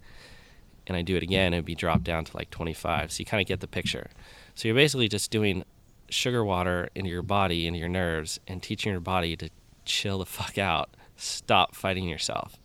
[0.87, 1.53] and I do it again.
[1.53, 3.13] It'd be dropped down to like 25.
[3.13, 4.11] So you kind of get the picture.
[4.55, 5.65] So you're basically just doing
[6.13, 9.51] sugar water into your body, into your nerves, and teaching your body to
[9.85, 10.91] chill the fuck out.
[11.17, 12.59] Stop fighting yourself,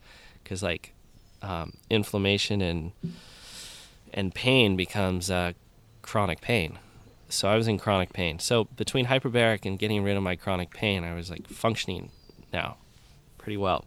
[0.44, 0.94] because like
[1.42, 2.92] um, inflammation and
[4.14, 5.54] and pain becomes uh,
[6.02, 6.80] chronic pain.
[7.30, 8.40] So I was in chronic pain.
[8.40, 12.10] So between hyperbaric and getting rid of my chronic pain, I was like functioning
[12.54, 12.78] now
[13.38, 13.84] pretty well.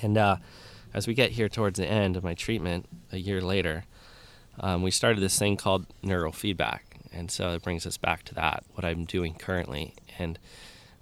[0.00, 0.36] And uh,
[0.94, 3.84] as we get here towards the end of my treatment, a year later,
[4.58, 6.85] um, we started this thing called neural feedback.
[7.16, 9.94] And so it brings us back to that, what I'm doing currently.
[10.18, 10.38] And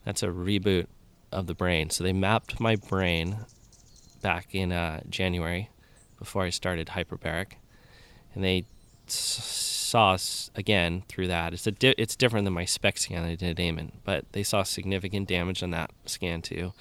[0.04, 0.86] that's a reboot
[1.32, 1.90] of the brain.
[1.90, 3.38] So they mapped my brain
[4.22, 5.70] back in uh, January
[6.18, 7.54] before I started hyperbaric
[8.34, 8.64] and they
[9.06, 11.52] saw us again through that.
[11.52, 14.62] It's a di- it's different than my SPECT scan I did Damon, but they saw
[14.62, 16.72] significant damage on that scan too.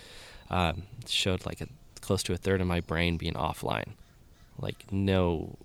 [0.50, 1.68] Um, showed like a
[2.02, 3.94] close to a third of my brain being offline,
[4.58, 5.58] like no,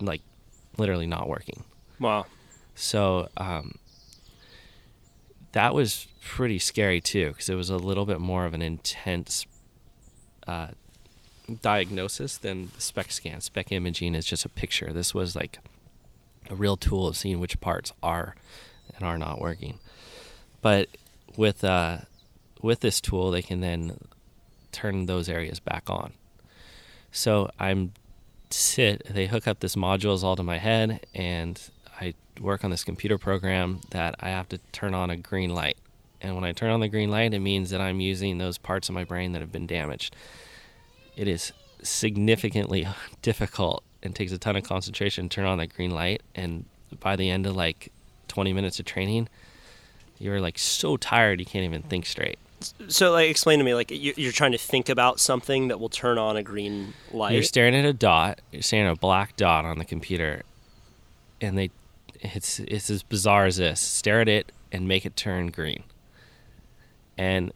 [0.00, 0.22] like
[0.76, 1.64] literally not working.
[1.98, 2.26] Wow.
[2.78, 3.74] So um,
[5.52, 9.46] that was pretty scary too, because it was a little bit more of an intense
[10.46, 10.68] uh,
[11.60, 13.40] diagnosis than the SPECT scan.
[13.40, 14.92] SPECT imaging is just a picture.
[14.92, 15.58] This was like
[16.48, 18.36] a real tool of seeing which parts are
[18.94, 19.80] and are not working.
[20.62, 20.88] But
[21.36, 21.98] with uh,
[22.62, 23.98] with this tool, they can then
[24.70, 26.12] turn those areas back on.
[27.10, 27.92] So I'm
[28.50, 29.02] sit.
[29.08, 31.60] They hook up this modules all to my head, and
[32.00, 35.76] I work on this computer program that I have to turn on a green light.
[36.20, 38.88] And when I turn on the green light, it means that I'm using those parts
[38.88, 40.14] of my brain that have been damaged.
[41.16, 42.86] It is significantly
[43.22, 46.22] difficult and takes a ton of concentration to turn on that green light.
[46.34, 46.64] And
[47.00, 47.92] by the end of like
[48.28, 49.28] 20 minutes of training,
[50.18, 52.38] you're like so tired you can't even think straight.
[52.88, 55.88] So, like, explain to me, like, you- you're trying to think about something that will
[55.88, 57.34] turn on a green light.
[57.34, 58.40] You're staring at a dot.
[58.50, 60.42] You're staring at a black dot on the computer,
[61.40, 61.70] and they,
[62.20, 63.80] it's it's as bizarre as this.
[63.80, 65.84] Stare at it and make it turn green.
[67.16, 67.52] And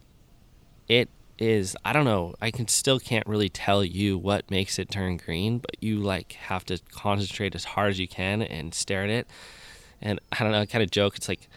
[0.89, 2.35] it is I don't know.
[2.41, 6.33] I can still can't really tell you what makes it turn green, but you like
[6.33, 9.27] have to concentrate as hard as you can and stare at it.
[10.01, 10.61] And I don't know.
[10.61, 11.17] I kind of joke.
[11.17, 11.49] It's like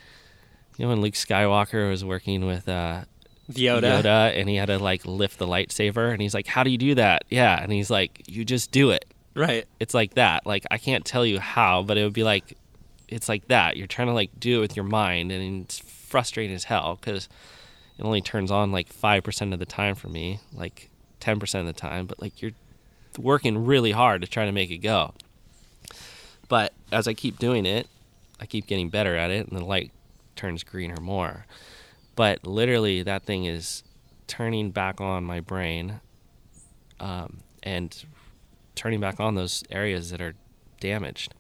[0.78, 3.06] you know when Luke Skywalker was working with uh,
[3.52, 4.02] Yoda.
[4.02, 6.78] Yoda, and he had to like lift the lightsaber, and he's like, "How do you
[6.78, 9.66] do that?" Yeah, and he's like, "You just do it." Right.
[9.80, 10.46] It's like that.
[10.46, 12.58] Like I can't tell you how, but it would be like,
[13.08, 13.78] it's like that.
[13.78, 17.30] You're trying to like do it with your mind, and it's frustrating as hell because
[17.98, 20.90] it only turns on like five percent of the time for me, like
[21.20, 22.06] ten percent of the time.
[22.06, 22.52] But like you're
[23.18, 25.14] working really hard to try to make it go.
[26.48, 27.88] But as I keep doing it,
[28.40, 29.92] I keep getting better at it, and the light
[30.36, 31.46] turns greener more.
[32.16, 33.84] But literally, that thing is
[34.28, 36.00] turning back on my brain,
[37.00, 38.06] um, and
[38.76, 40.36] turning back on those areas that are
[40.80, 41.34] damaged.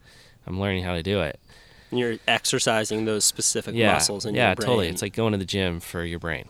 [0.47, 1.39] I'm learning how to do it.
[1.91, 4.65] And you're exercising those specific yeah, muscles in yeah, your brain.
[4.65, 4.87] Yeah, totally.
[4.89, 6.49] It's like going to the gym for your brain.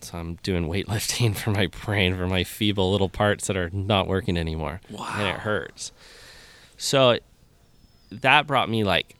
[0.00, 4.06] So I'm doing weightlifting for my brain for my feeble little parts that are not
[4.06, 5.92] working anymore, and it hurts.
[6.76, 7.18] So
[8.10, 9.16] that brought me like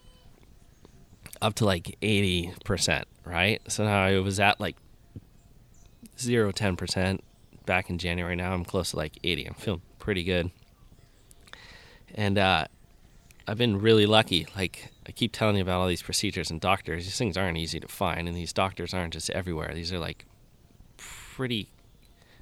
[1.40, 3.61] up to like 80%, right?
[3.68, 4.77] So now I was at like
[6.18, 7.20] 0 10%
[7.66, 8.37] back in January.
[8.37, 9.46] Now I'm close to like 80.
[9.46, 10.50] I'm feeling pretty good.
[12.14, 12.66] And uh,
[13.46, 14.46] I've been really lucky.
[14.57, 17.04] Like I keep telling you about all these procedures and doctors.
[17.04, 19.72] These things aren't easy to find, and these doctors aren't just everywhere.
[19.74, 20.24] These are like
[20.96, 21.68] pretty,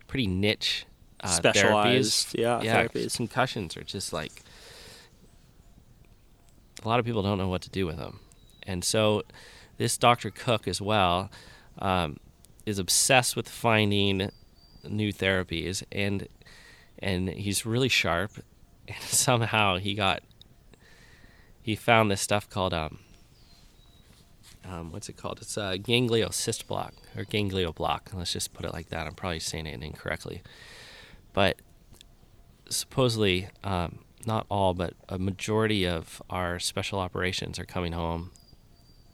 [0.06, 0.86] pretty niche,
[1.20, 2.40] uh, Specialized, therapies.
[2.40, 2.84] yeah, yeah.
[2.84, 3.16] therapies.
[3.16, 4.42] Concussions are just like
[6.84, 8.20] a lot of people don't know what to do with them,
[8.64, 9.22] and so
[9.78, 10.30] this Dr.
[10.30, 11.30] Cook as well
[11.78, 12.18] um,
[12.66, 14.30] is obsessed with finding
[14.88, 16.28] new therapies, and
[17.00, 18.32] and he's really sharp.
[18.88, 20.24] And somehow he got
[21.62, 22.98] he found this stuff called um
[24.64, 25.40] um, what's it called?
[25.40, 28.10] It's a gangliocyst block or ganglio block.
[28.14, 29.06] Let's just put it like that.
[29.06, 30.42] I'm probably saying it incorrectly,
[31.32, 31.60] but
[32.68, 38.30] supposedly um, not all, but a majority of our special operations are coming home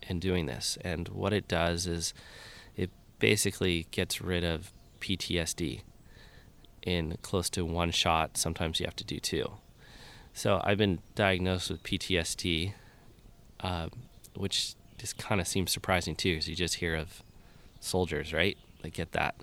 [0.09, 0.77] and doing this.
[0.83, 2.15] And what it does is
[2.77, 5.83] it basically gets rid of PTSD
[6.83, 8.37] in close to one shot.
[8.37, 9.53] Sometimes you have to do two.
[10.39, 12.73] So I've been diagnosed with PTSD,
[13.59, 13.89] uh,
[14.37, 17.25] which just kind of seems surprising too, because you just hear of
[17.81, 18.57] soldiers, right?
[18.83, 19.35] They get that,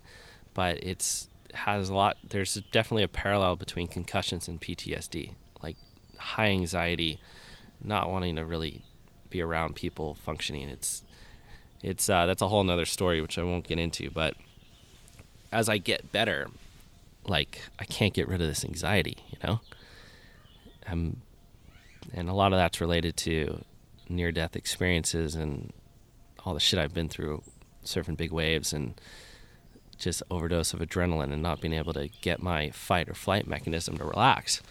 [0.54, 2.16] but it's has a lot.
[2.24, 5.76] There's definitely a parallel between concussions and PTSD, like
[6.18, 7.20] high anxiety,
[7.84, 8.82] not wanting to really
[9.30, 10.70] be around people functioning.
[10.70, 11.04] It's
[11.84, 14.10] it's uh, that's a whole nother story which I won't get into.
[14.12, 14.36] But
[15.52, 16.48] as I get better,
[17.28, 19.60] like I can't get rid of this anxiety, you know.
[20.88, 21.22] Um,
[22.14, 23.64] and a lot of that's related to
[24.10, 25.74] near death experiences and
[26.46, 27.42] all the shit I've been through
[27.84, 29.00] surfing big waves and
[29.98, 33.98] just overdose of adrenaline and not being able to get my fight or flight mechanism
[33.98, 34.62] to relax.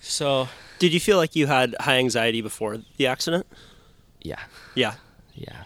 [0.00, 3.46] So, Did you feel like you had high anxiety before the accident?
[4.20, 4.40] yeah,
[4.74, 4.94] Yeah.
[5.34, 5.64] yeah.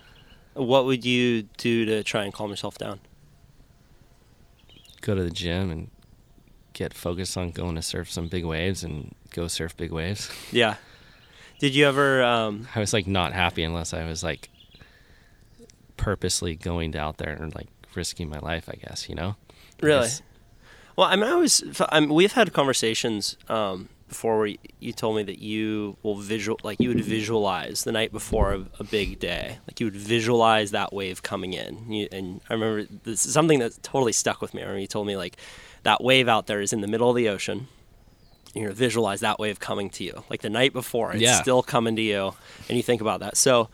[0.55, 3.01] What would you do to try and calm yourself down?
[5.01, 5.91] Go to the gym and
[6.73, 10.31] get focused on going to surf some big waves and go surf big waves.
[10.51, 10.77] Yeah.
[11.59, 12.23] Did you ever?
[12.23, 14.49] Um, I was like not happy unless I was like
[15.97, 19.37] purposely going out there and like risking my life, I guess, you know?
[19.81, 20.09] Really?
[20.97, 21.63] well, I mean, I was.
[21.89, 26.59] I mean, we've had conversations um, before where you told me that you will visual,
[26.63, 30.71] like you would visualize the night before a, a big day, like you would visualize
[30.73, 31.91] that wave coming in.
[31.91, 34.63] You, and I remember this is something that totally stuck with me.
[34.63, 35.37] I remember you told me like
[35.83, 37.69] that wave out there is in the middle of the ocean.
[38.55, 41.13] You know, visualize that wave coming to you, like the night before.
[41.13, 41.41] It's Yeah.
[41.41, 42.35] still coming to you,
[42.69, 43.37] and you think about that.
[43.37, 43.71] So,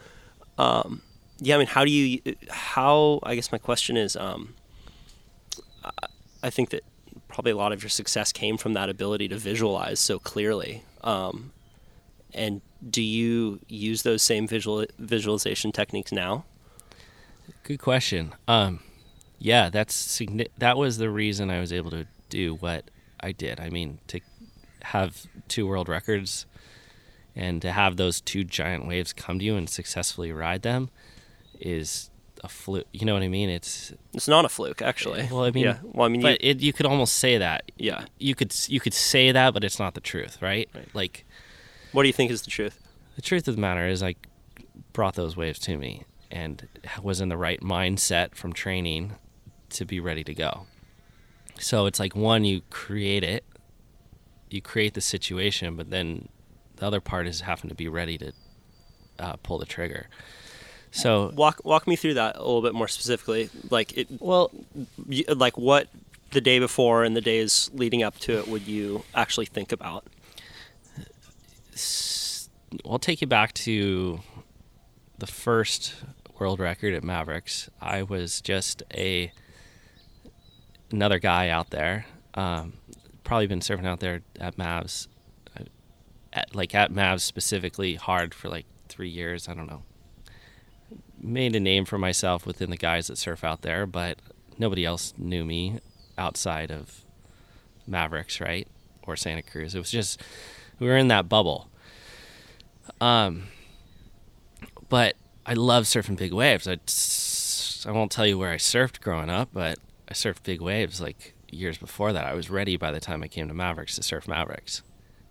[0.57, 1.03] um,
[1.40, 2.21] yeah, I mean, how do you?
[2.49, 3.18] How?
[3.25, 4.55] I guess my question is, um,
[6.42, 6.83] I, think that
[7.29, 10.83] probably a lot of your success came from that ability to visualize so clearly.
[11.03, 11.53] Um,
[12.33, 16.44] and do you use those same visual visualization techniques now?
[17.64, 18.35] Good question.
[18.47, 18.81] Um,
[19.38, 20.20] yeah, that's
[20.59, 23.61] that was the reason I was able to do what I did.
[23.61, 24.20] I mean, to
[24.83, 26.46] have two world records
[27.35, 30.90] and to have those two giant waves come to you and successfully ride them
[31.61, 32.11] is
[32.44, 32.87] a fluke.
[32.92, 33.48] You know what I mean?
[33.48, 35.29] It's It's not a fluke, actually.
[35.31, 35.79] well, I mean, yeah.
[35.83, 37.70] Well, I mean, you, it, you could almost say that.
[37.77, 38.05] yeah.
[38.18, 40.68] You could you could say that, but it's not the truth, right?
[40.74, 40.88] Right.
[40.94, 41.24] Like
[41.92, 42.79] What do you think is the truth?
[43.16, 44.14] the truth of the matter is, I
[44.92, 46.68] brought those waves to me and
[47.03, 49.12] was in the right mindset from training
[49.70, 50.66] to be ready to go.
[51.59, 53.44] So it's like one, you create it,
[54.50, 56.28] you create the situation, but then
[56.76, 58.33] the other part is having to be ready to
[59.18, 60.07] uh, pull the trigger.
[60.90, 63.50] So Walk walk me through that a little bit more specifically.
[63.70, 64.50] Like it, well,
[65.07, 65.88] y- like what
[66.31, 70.04] the day before and the days leading up to it would you actually think about?
[72.88, 74.20] I'll take you back to
[75.18, 75.94] the first
[76.38, 77.68] world record at Mavericks.
[77.81, 79.33] I was just a
[80.90, 82.07] another guy out there.
[82.35, 82.74] Um,
[83.24, 85.09] probably been surfing out there at Mavs,
[85.59, 85.64] uh,
[86.33, 89.48] at, like at Mavs specifically, hard for like three years.
[89.48, 89.83] I don't know.
[91.20, 94.18] Made a name for myself within the guys that surf out there, but
[94.57, 95.81] nobody else knew me
[96.16, 97.05] outside of
[97.87, 98.68] Mavericks, right,
[99.03, 99.74] or Santa Cruz.
[99.74, 100.20] It was just
[100.79, 101.68] we were in that bubble.
[103.01, 103.44] Um,
[104.88, 106.68] but I love surfing big waves.
[106.68, 106.79] I,
[107.88, 111.35] I won't tell you where I surfed growing up, but I surfed big waves like
[111.51, 112.25] years before that.
[112.25, 114.83] I was ready by the time I came to Mavericks to surf Mavericks.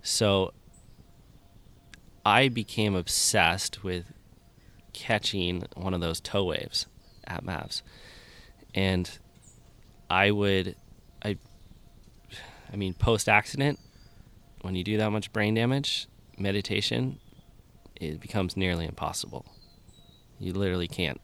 [0.02, 0.54] So
[2.26, 4.14] I became obsessed with
[4.94, 6.86] catching one of those tow waves
[7.26, 7.82] at Mavs.
[8.76, 9.10] And
[10.10, 10.76] I would
[11.24, 11.38] I
[12.72, 13.80] I mean post accident
[14.62, 17.20] when you do that much brain damage, meditation
[17.96, 19.46] it becomes nearly impossible.
[20.40, 21.20] You literally can't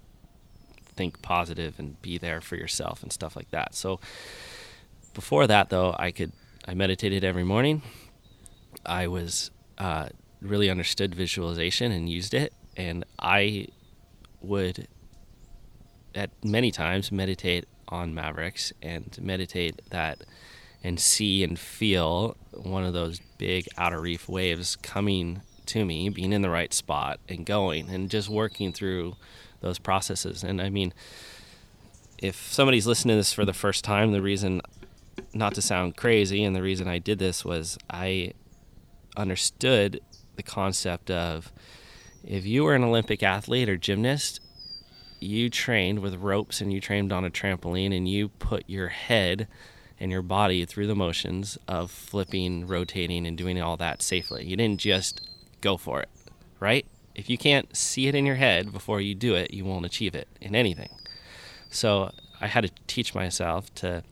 [0.95, 3.75] think positive and be there for yourself and stuff like that.
[3.75, 3.99] So
[5.13, 6.31] before that though, I could
[6.65, 7.81] I meditated every morning.
[8.85, 10.09] I was uh,
[10.41, 13.67] really understood visualization and used it, and I
[14.41, 14.87] would
[16.15, 20.23] at many times meditate on Mavericks and meditate that
[20.83, 26.33] and see and feel one of those big outer reef waves coming to me, being
[26.33, 29.15] in the right spot and going and just working through
[29.63, 30.43] those processes.
[30.43, 30.93] And I mean,
[32.19, 34.61] if somebody's listening to this for the first time, the reason,
[35.33, 38.33] not to sound crazy, and the reason I did this was I
[39.17, 39.99] understood
[40.35, 41.51] the concept of
[42.23, 44.39] if you were an Olympic athlete or gymnast,
[45.19, 49.47] you trained with ropes and you trained on a trampoline and you put your head
[49.99, 54.45] and your body through the motions of flipping, rotating, and doing all that safely.
[54.45, 55.29] You didn't just
[55.61, 56.09] go for it,
[56.59, 56.85] right?
[57.15, 60.15] If you can't see it in your head before you do it, you won't achieve
[60.15, 60.89] it in anything.
[61.69, 62.11] So
[62.41, 64.03] I had to teach myself to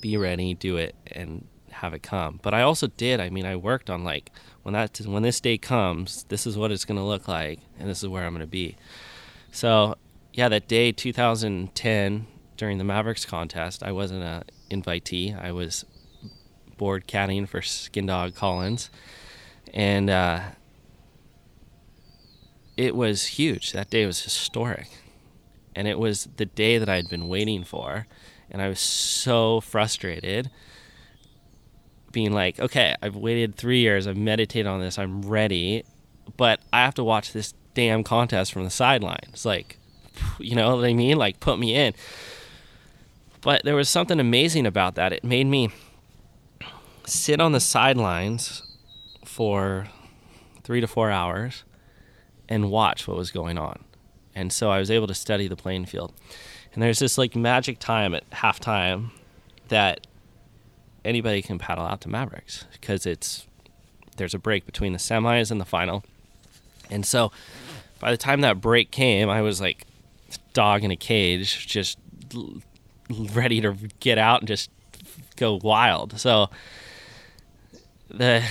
[0.00, 2.40] be ready, do it, and have it come.
[2.42, 3.20] But I also did.
[3.20, 4.30] I mean, I worked on like
[4.62, 7.88] when that when this day comes, this is what it's going to look like, and
[7.88, 8.76] this is where I'm going to be.
[9.52, 9.96] So
[10.32, 15.38] yeah, that day, 2010, during the Mavericks contest, I wasn't a invitee.
[15.40, 15.84] I was
[16.76, 18.90] board caddying for Skin Dog Collins,
[19.72, 20.40] and uh,
[22.76, 23.72] it was huge.
[23.72, 24.88] That day was historic,
[25.74, 28.06] and it was the day that I had been waiting for,
[28.50, 30.50] and I was so frustrated.
[32.12, 35.84] Being like, okay, I've waited three years, I've meditated on this, I'm ready,
[36.36, 39.44] but I have to watch this damn contest from the sidelines.
[39.44, 39.78] Like,
[40.38, 41.18] you know what I mean?
[41.18, 41.92] Like, put me in.
[43.42, 45.12] But there was something amazing about that.
[45.12, 45.70] It made me
[47.04, 48.62] sit on the sidelines
[49.24, 49.88] for
[50.64, 51.64] three to four hours
[52.48, 53.84] and watch what was going on.
[54.34, 56.12] And so I was able to study the playing field.
[56.72, 59.10] And there's this like magic time at halftime
[59.68, 60.06] that
[61.04, 63.46] anybody can paddle out to Mavericks because it's
[64.16, 66.04] there's a break between the semis and the final.
[66.90, 67.32] And so
[67.98, 69.86] by the time that break came, I was like
[70.52, 71.98] dog in a cage, just
[73.32, 74.70] ready to get out and just
[75.36, 76.18] go wild.
[76.18, 76.50] So
[78.08, 78.42] the,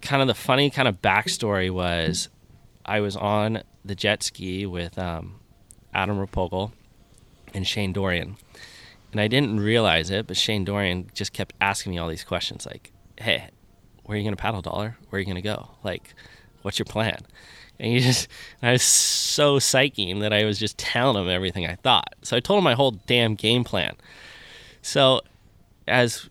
[0.00, 2.28] kind of the funny kind of backstory was
[2.92, 5.36] I was on the jet ski with um,
[5.94, 6.72] Adam Replogle
[7.54, 8.36] and Shane Dorian.
[9.12, 12.66] And I didn't realize it, but Shane Dorian just kept asking me all these questions
[12.66, 13.48] like, hey,
[14.02, 14.98] where are you going to paddle, Dollar?
[15.08, 15.70] Where are you going to go?
[15.82, 16.12] Like,
[16.60, 17.16] what's your plan?
[17.80, 18.28] And he just,
[18.62, 22.14] I was so psyching that I was just telling him everything I thought.
[22.20, 23.96] So I told him my whole damn game plan.
[24.82, 25.22] So
[25.88, 26.28] as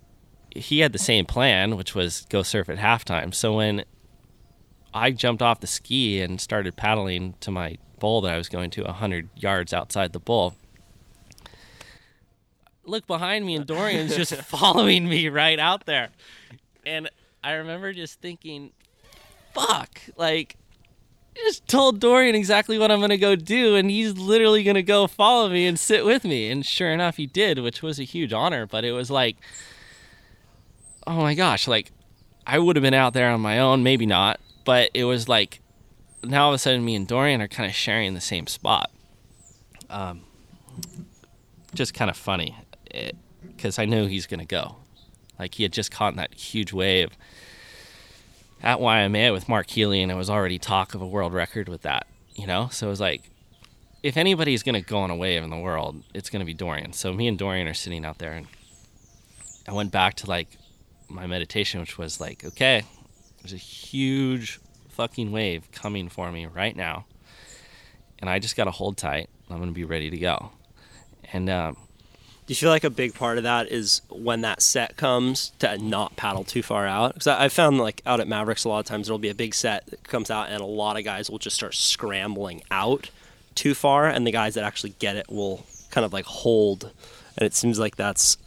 [0.55, 3.33] he had the same plan, which was go surf at halftime.
[3.33, 3.83] So when
[4.93, 8.71] I jumped off the ski and started paddling to my bowl that I was going
[8.71, 10.55] to 100 yards outside the bowl,
[12.83, 16.09] look behind me and Dorian's just following me right out there.
[16.85, 17.09] And
[17.43, 18.71] I remember just thinking,
[19.53, 20.57] fuck, like,
[21.35, 24.75] I just told Dorian exactly what I'm going to go do, and he's literally going
[24.75, 26.51] to go follow me and sit with me.
[26.51, 28.65] And sure enough, he did, which was a huge honor.
[28.65, 29.37] But it was like,
[31.07, 31.91] oh my gosh, like,
[32.45, 35.61] I would have been out there on my own, maybe not, but it was like,
[36.23, 38.91] now all of a sudden, me and Dorian are kind of sharing the same spot.
[39.89, 40.21] Um,
[41.73, 42.55] just kind of funny,
[43.45, 44.77] because I knew he's going to go.
[45.39, 47.09] Like, he had just caught that huge wave
[48.61, 51.81] at Waimea with Mark Healey, and it was already talk of a world record with
[51.81, 52.05] that,
[52.35, 52.69] you know?
[52.71, 53.29] So it was like,
[54.03, 56.53] if anybody's going to go on a wave in the world, it's going to be
[56.53, 56.93] Dorian.
[56.93, 58.47] So me and Dorian are sitting out there, and
[59.67, 60.47] I went back to like
[61.07, 62.83] my meditation, which was like, okay,
[63.41, 67.05] there's a huge fucking wave coming for me right now,
[68.19, 69.29] and I just got to hold tight.
[69.49, 70.51] I'm going to be ready to go.
[71.33, 71.75] And um,
[72.45, 75.77] Do you feel like a big part of that is when that set comes to
[75.77, 77.13] not paddle too far out?
[77.13, 79.53] Because I found like out at Mavericks a lot of times there'll be a big
[79.53, 83.09] set that comes out and a lot of guys will just start scrambling out
[83.55, 86.91] too far, and the guys that actually get it will kind of like hold,
[87.37, 88.37] and it seems like that's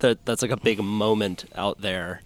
[0.00, 2.20] that that's like a big moment out there.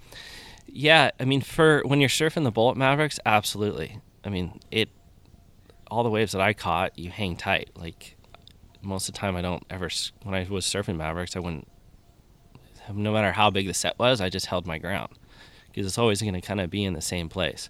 [0.66, 4.00] Yeah, I mean, for when you're surfing the bowl at Mavericks, absolutely.
[4.24, 4.88] I mean, it.
[5.88, 7.70] All the waves that I caught, you hang tight.
[7.76, 8.16] Like
[8.82, 9.88] most of the time, I don't ever.
[10.22, 11.68] When I was surfing Mavericks, I wouldn't.
[12.92, 15.12] No matter how big the set was, I just held my ground
[15.68, 17.68] because it's always going to kind of be in the same place.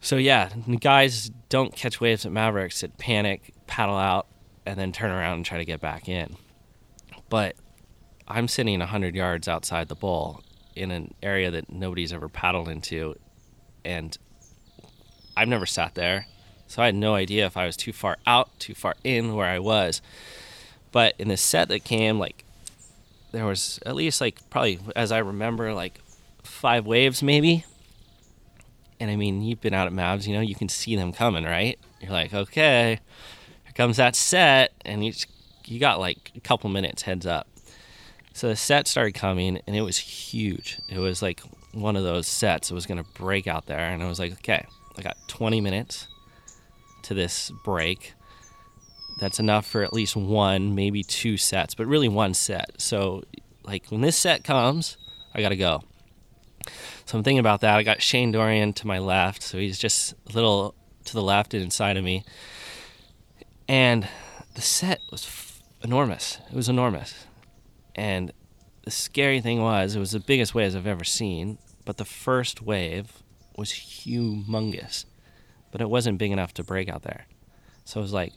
[0.00, 0.50] So yeah,
[0.80, 2.80] guys don't catch waves at Mavericks.
[2.80, 4.28] That panic, paddle out,
[4.64, 6.36] and then turn around and try to get back in.
[7.28, 7.56] But
[8.26, 10.42] I'm sitting 100 yards outside the bowl
[10.78, 13.16] in an area that nobody's ever paddled into,
[13.84, 14.16] and
[15.36, 16.26] I've never sat there,
[16.66, 19.46] so I had no idea if I was too far out, too far in where
[19.46, 20.00] I was.
[20.92, 22.44] But in the set that came, like
[23.32, 26.00] there was at least like probably as I remember like
[26.42, 27.64] five waves maybe.
[29.00, 31.44] And I mean, you've been out at Mavs, you know, you can see them coming,
[31.44, 31.78] right?
[32.00, 32.98] You're like, okay,
[33.64, 35.26] here comes that set, and you just,
[35.66, 37.46] you got like a couple minutes heads up.
[38.38, 40.78] So the set started coming, and it was huge.
[40.88, 41.40] It was like
[41.72, 44.30] one of those sets that was going to break out there, and I was like,
[44.34, 44.64] okay,
[44.96, 46.06] I got 20 minutes
[47.02, 48.14] to this break.
[49.18, 52.80] That's enough for at least one, maybe two sets, but really one set.
[52.80, 53.24] So,
[53.64, 54.98] like when this set comes,
[55.34, 55.82] I got to go.
[57.06, 57.76] So I'm thinking about that.
[57.76, 60.76] I got Shane Dorian to my left, so he's just a little
[61.06, 62.22] to the left and inside of me.
[63.66, 64.06] And
[64.54, 66.38] the set was f- enormous.
[66.48, 67.26] It was enormous.
[67.98, 68.32] And
[68.84, 72.62] the scary thing was, it was the biggest waves I've ever seen, but the first
[72.62, 73.24] wave
[73.56, 75.04] was humongous.
[75.72, 77.26] But it wasn't big enough to break out there.
[77.84, 78.34] So I was like,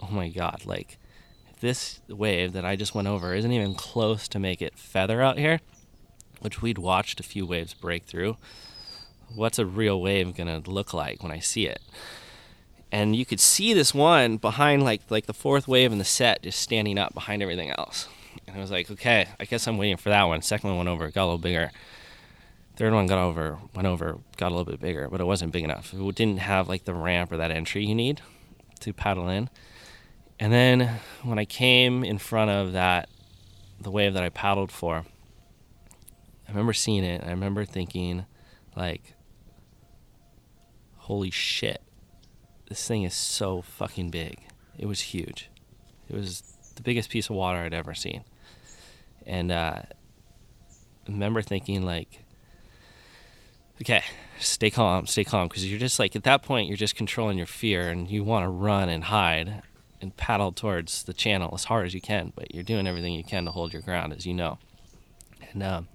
[0.00, 0.96] oh my God, like,
[1.58, 5.38] this wave that I just went over isn't even close to make it feather out
[5.38, 5.58] here,
[6.38, 8.36] which we'd watched a few waves break through,
[9.34, 11.80] what's a real wave gonna look like when I see it?
[12.92, 16.42] And you could see this one behind like like the fourth wave in the set
[16.42, 18.08] just standing up behind everything else.
[18.46, 20.42] And I was like, okay, I guess I'm waiting for that one.
[20.42, 21.70] Second one went over, got a little bigger.
[22.76, 25.64] Third one got over, went over, got a little bit bigger, but it wasn't big
[25.64, 25.92] enough.
[25.92, 28.22] It didn't have like the ramp or that entry you need
[28.80, 29.50] to paddle in.
[30.38, 33.08] And then when I came in front of that,
[33.80, 35.04] the wave that I paddled for,
[36.48, 37.22] I remember seeing it.
[37.24, 38.24] I remember thinking,
[38.74, 39.14] like,
[40.96, 41.82] holy shit,
[42.68, 44.38] this thing is so fucking big.
[44.78, 45.50] It was huge.
[46.08, 46.42] It was
[46.80, 48.24] the biggest piece of water I'd ever seen.
[49.26, 49.86] And uh, I
[51.06, 52.24] remember thinking, like,
[53.82, 54.02] okay,
[54.38, 57.46] stay calm, stay calm, because you're just like, at that point, you're just controlling your
[57.46, 59.62] fear and you want to run and hide
[60.00, 63.24] and paddle towards the channel as hard as you can, but you're doing everything you
[63.24, 64.58] can to hold your ground, as you know.
[65.52, 65.88] And um,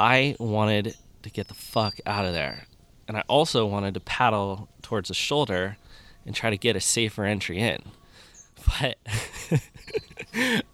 [0.00, 2.66] I wanted to get the fuck out of there.
[3.06, 5.76] And I also wanted to paddle towards the shoulder
[6.26, 7.82] and try to get a safer entry in.
[8.80, 8.98] But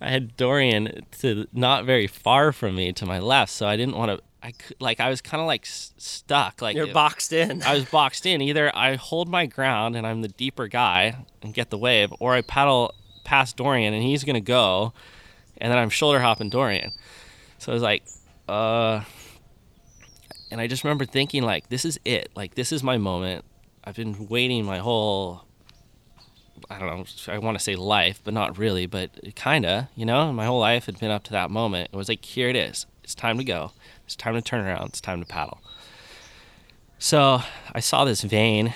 [0.00, 3.96] I had Dorian to not very far from me to my left, so I didn't
[3.96, 4.22] want to.
[4.42, 6.62] I could, like I was kind of like s- stuck.
[6.62, 7.62] Like You're it- boxed in.
[7.62, 8.40] I was boxed in.
[8.42, 12.34] Either I hold my ground and I'm the deeper guy and get the wave, or
[12.34, 12.94] I paddle
[13.24, 14.92] past Dorian and he's gonna go,
[15.58, 16.92] and then I'm shoulder hopping Dorian.
[17.58, 18.04] So I was like,
[18.48, 19.02] uh,
[20.50, 22.30] and I just remember thinking like, this is it.
[22.36, 23.44] Like this is my moment.
[23.82, 25.45] I've been waiting my whole.
[26.70, 27.32] I don't know.
[27.32, 28.86] I want to say life, but not really.
[28.86, 30.32] But kinda, you know.
[30.32, 31.90] My whole life had been up to that moment.
[31.92, 32.86] It was like, here it is.
[33.02, 33.72] It's time to go.
[34.04, 34.88] It's time to turn around.
[34.88, 35.60] It's time to paddle.
[36.98, 37.42] So
[37.72, 38.74] I saw this vein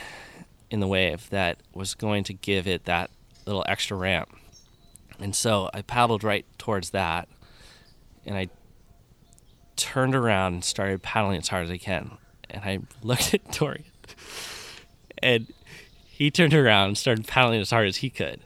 [0.71, 3.11] in the wave that was going to give it that
[3.47, 4.31] little extra ramp.
[5.19, 7.29] And so I paddled right towards that
[8.25, 8.49] and I
[9.77, 12.19] turned around and started paddling as hard as I can.
[12.49, 13.85] And I looked at Dorian
[15.23, 15.47] and
[16.21, 18.41] he turned around and started paddling as hard as he could.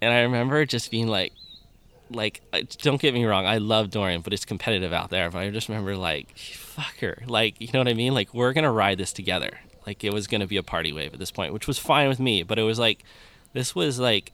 [0.00, 1.32] And I remember just being like,
[2.10, 2.40] like,
[2.78, 5.28] don't get me wrong, I love Dorian, but it's competitive out there.
[5.28, 8.14] But I just remember, like, fucker, like, you know what I mean?
[8.14, 9.58] Like, we're gonna ride this together.
[9.84, 12.20] Like, it was gonna be a party wave at this point, which was fine with
[12.20, 12.44] me.
[12.44, 13.02] But it was like,
[13.52, 14.32] this was like,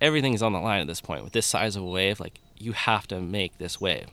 [0.00, 2.20] everything's on the line at this point with this size of a wave.
[2.20, 4.06] Like, you have to make this wave.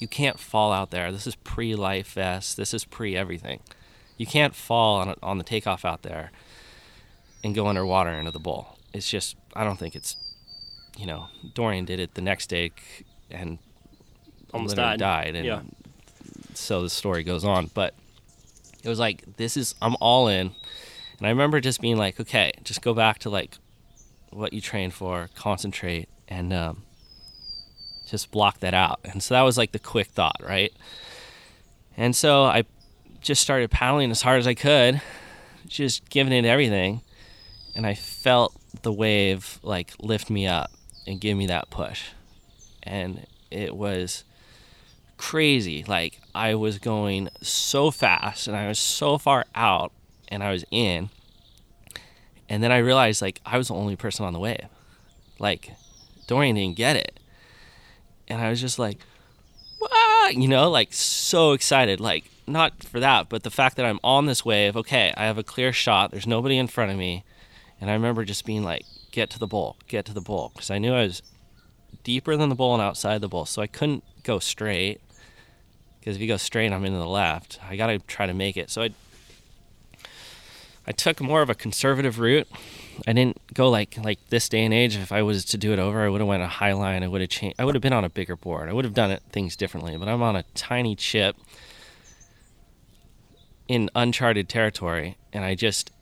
[0.00, 1.12] You can't fall out there.
[1.12, 2.56] This is pre life vest.
[2.56, 3.60] This is pre everything.
[4.18, 6.30] You can't fall on, on the takeoff out there
[7.42, 8.76] and go underwater into the bowl.
[8.92, 10.16] It's just, I don't think it's,
[10.98, 12.72] you know, Dorian did it the next day
[13.30, 13.58] and
[14.52, 14.98] Almost died.
[14.98, 15.34] died.
[15.36, 15.60] And Yeah.
[16.54, 17.70] so the story goes on.
[17.72, 17.94] But
[18.82, 20.52] it was like, this is, I'm all in.
[21.18, 23.56] And I remember just being like, okay, just go back to like
[24.30, 26.82] what you trained for, concentrate, and um,
[28.08, 29.00] just block that out.
[29.04, 30.72] And so that was like the quick thought, right?
[31.96, 32.64] And so I
[33.20, 35.00] just started paddling as hard as I could,
[35.66, 37.02] just giving it everything.
[37.74, 40.70] And I felt the wave like lift me up
[41.06, 42.08] and give me that push.
[42.82, 44.24] And it was
[45.16, 45.84] crazy.
[45.86, 49.92] Like I was going so fast and I was so far out
[50.28, 51.10] and I was in.
[52.48, 54.66] And then I realized like I was the only person on the wave.
[55.38, 55.72] Like
[56.26, 57.20] Dorian didn't get it.
[58.28, 58.98] And I was just like,
[59.80, 61.98] "Wah!" you know, like so excited.
[62.00, 64.76] Like not for that, but the fact that I'm on this wave.
[64.76, 66.10] Okay, I have a clear shot.
[66.10, 67.24] There's nobody in front of me.
[67.80, 70.50] And I remember just being like, get to the bowl, get to the bowl.
[70.54, 71.22] Because I knew I was
[72.02, 73.46] deeper than the bowl and outside the bowl.
[73.46, 75.00] So I couldn't go straight.
[76.00, 77.58] Because if you go straight, I'm into the left.
[77.68, 78.70] I got to try to make it.
[78.70, 78.90] So I
[80.88, 82.48] I took more of a conservative route.
[83.06, 84.96] I didn't go like like this day and age.
[84.96, 87.02] If I was to do it over, I would have went a high line.
[87.02, 87.60] I would have changed.
[87.60, 88.70] I would have been on a bigger board.
[88.70, 89.98] I would have done it things differently.
[89.98, 91.36] But I'm on a tiny chip
[93.68, 95.92] in uncharted territory, and I just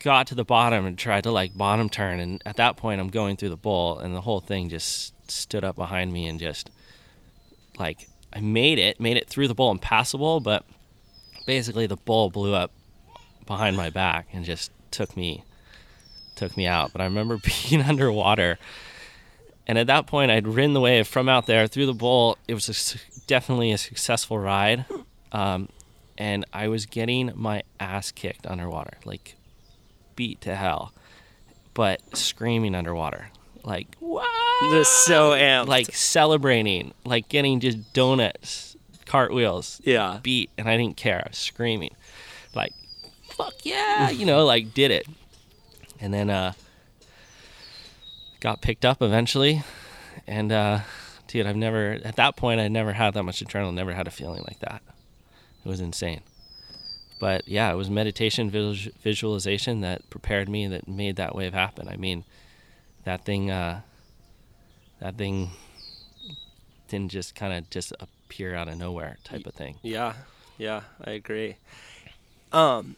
[0.00, 2.20] got to the bottom and tried to like bottom turn.
[2.20, 5.64] And at that point, I'm going through the bowl, and the whole thing just stood
[5.64, 6.70] up behind me and just
[7.78, 10.64] like I made it, made it through the bowl and passable, but
[11.46, 12.72] basically the bowl blew up
[13.46, 15.44] behind my back and just took me
[16.36, 16.92] took me out.
[16.92, 17.38] But I remember
[17.68, 18.58] being underwater
[19.66, 22.38] And at that point, I'd ridden the wave from out there through the bowl.
[22.46, 24.84] It was a definitely a successful ride.
[25.32, 25.68] Um,
[26.18, 29.36] and I was getting my ass kicked underwater, like
[30.14, 30.92] beat to hell,
[31.74, 33.28] but screaming underwater.
[33.62, 34.24] Like, wow!
[34.70, 35.66] Just so amped.
[35.66, 40.20] Like celebrating, like getting just donuts, cartwheels, yeah.
[40.22, 41.22] beat, and I didn't care.
[41.24, 41.94] I was screaming,
[42.54, 42.72] like,
[43.36, 45.06] fuck yeah, you know, like did it.
[46.00, 46.52] And then uh
[48.40, 49.62] got picked up eventually.
[50.26, 50.80] And uh
[51.26, 54.10] dude, I've never at that point I never had that much adrenaline, never had a
[54.10, 54.82] feeling like that.
[55.66, 56.20] It was insane.
[57.18, 61.88] But yeah, it was meditation, vis- visualization that prepared me, that made that wave happen.
[61.88, 62.22] I mean,
[63.02, 63.80] that thing, uh,
[65.00, 65.50] that thing
[66.86, 69.74] didn't just kind of just appear out of nowhere type of thing.
[69.82, 70.12] Yeah,
[70.56, 71.56] yeah, I agree.
[72.52, 72.94] Um,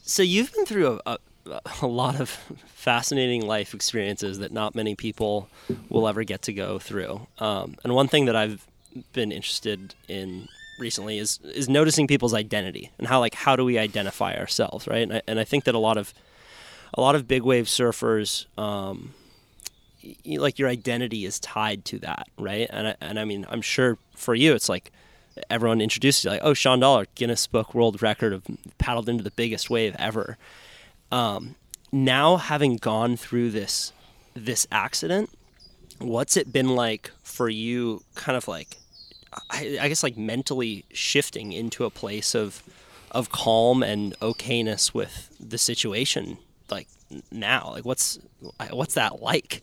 [0.00, 1.18] so you've been through a,
[1.50, 2.30] a, a lot of
[2.64, 5.50] fascinating life experiences that not many people
[5.90, 7.26] will ever get to go through.
[7.38, 8.66] Um, and one thing that I've
[9.12, 10.48] been interested in
[10.78, 15.02] recently is is noticing people's identity and how like how do we identify ourselves, right?
[15.02, 16.14] And I, and I think that a lot of
[16.94, 18.46] a lot of big wave surfers.
[18.58, 19.14] Um,
[20.24, 22.68] like your identity is tied to that, right?
[22.70, 24.92] And I, and I mean, I'm sure for you, it's like
[25.50, 28.44] everyone introduces you like, oh, Shawn Dollar, Guinness Book World Record of
[28.78, 30.38] paddled into the biggest wave ever.
[31.10, 31.56] Um,
[31.90, 33.92] now having gone through this
[34.34, 35.30] this accident,
[35.98, 38.02] what's it been like for you?
[38.14, 38.76] Kind of like,
[39.50, 42.62] I, I guess like mentally shifting into a place of
[43.10, 46.38] of calm and okayness with the situation.
[46.70, 46.88] Like
[47.30, 48.18] now, like what's
[48.70, 49.62] what's that like?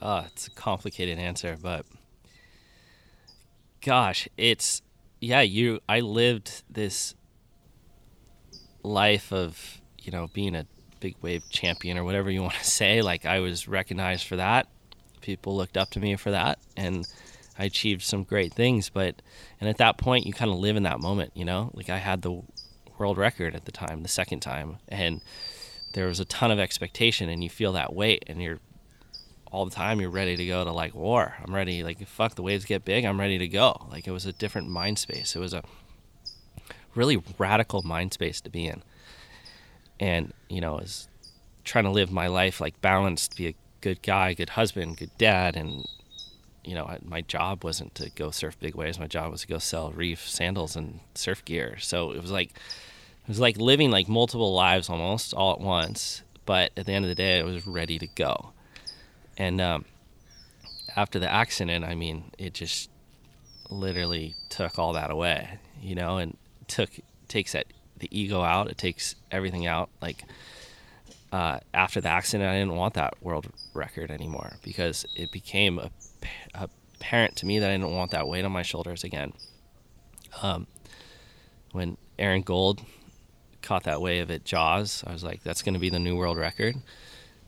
[0.00, 1.86] Oh, it's a complicated answer, but
[3.80, 4.82] gosh, it's
[5.20, 7.14] yeah, you I lived this
[8.82, 10.66] life of, you know, being a
[10.98, 13.02] big wave champion or whatever you want to say.
[13.02, 14.68] Like I was recognized for that.
[15.20, 17.06] People looked up to me for that and
[17.58, 19.22] I achieved some great things, but
[19.60, 21.70] and at that point you kind of live in that moment, you know?
[21.74, 22.42] Like I had the
[22.98, 25.20] world record at the time, the second time, and
[25.92, 28.60] there was a ton of expectation and you feel that weight and you're
[29.50, 31.34] all the time you're ready to go to like war.
[31.44, 33.86] I'm ready like fuck the waves get big, I'm ready to go.
[33.90, 35.36] Like it was a different mind space.
[35.36, 35.62] It was a
[36.94, 38.82] really radical mind space to be in.
[40.00, 41.08] And, you know, is
[41.64, 45.56] trying to live my life like balanced, be a good guy, good husband, good dad
[45.56, 45.86] and
[46.64, 48.98] you know, I- my job wasn't to go surf big waves.
[48.98, 51.78] My job was to go sell reef sandals and surf gear.
[51.78, 56.22] So it was like it was like living like multiple lives almost all at once.
[56.44, 58.52] But at the end of the day, I was ready to go.
[59.38, 59.84] And um,
[60.96, 62.90] after the accident, I mean, it just
[63.70, 66.36] literally took all that away, you know, and
[66.68, 66.90] took
[67.28, 67.66] takes that
[67.98, 68.68] the ego out.
[68.70, 69.88] It takes everything out.
[70.00, 70.24] Like
[71.32, 75.90] uh, after the accident, I didn't want that world record anymore because it became a,
[76.54, 79.32] apparent to me that I didn't want that weight on my shoulders again.
[80.42, 80.66] Um,
[81.72, 82.82] when Aaron Gold
[83.62, 86.36] caught that wave at Jaws, I was like, that's going to be the new world
[86.36, 86.76] record.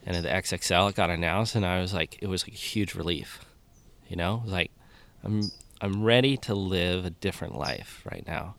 [0.07, 2.57] And at the XXL, it got announced, and I was like, it was like a
[2.57, 3.45] huge relief.
[4.09, 4.70] You know, like
[5.22, 5.51] I'm
[5.81, 8.57] I'm ready to live a different life right now.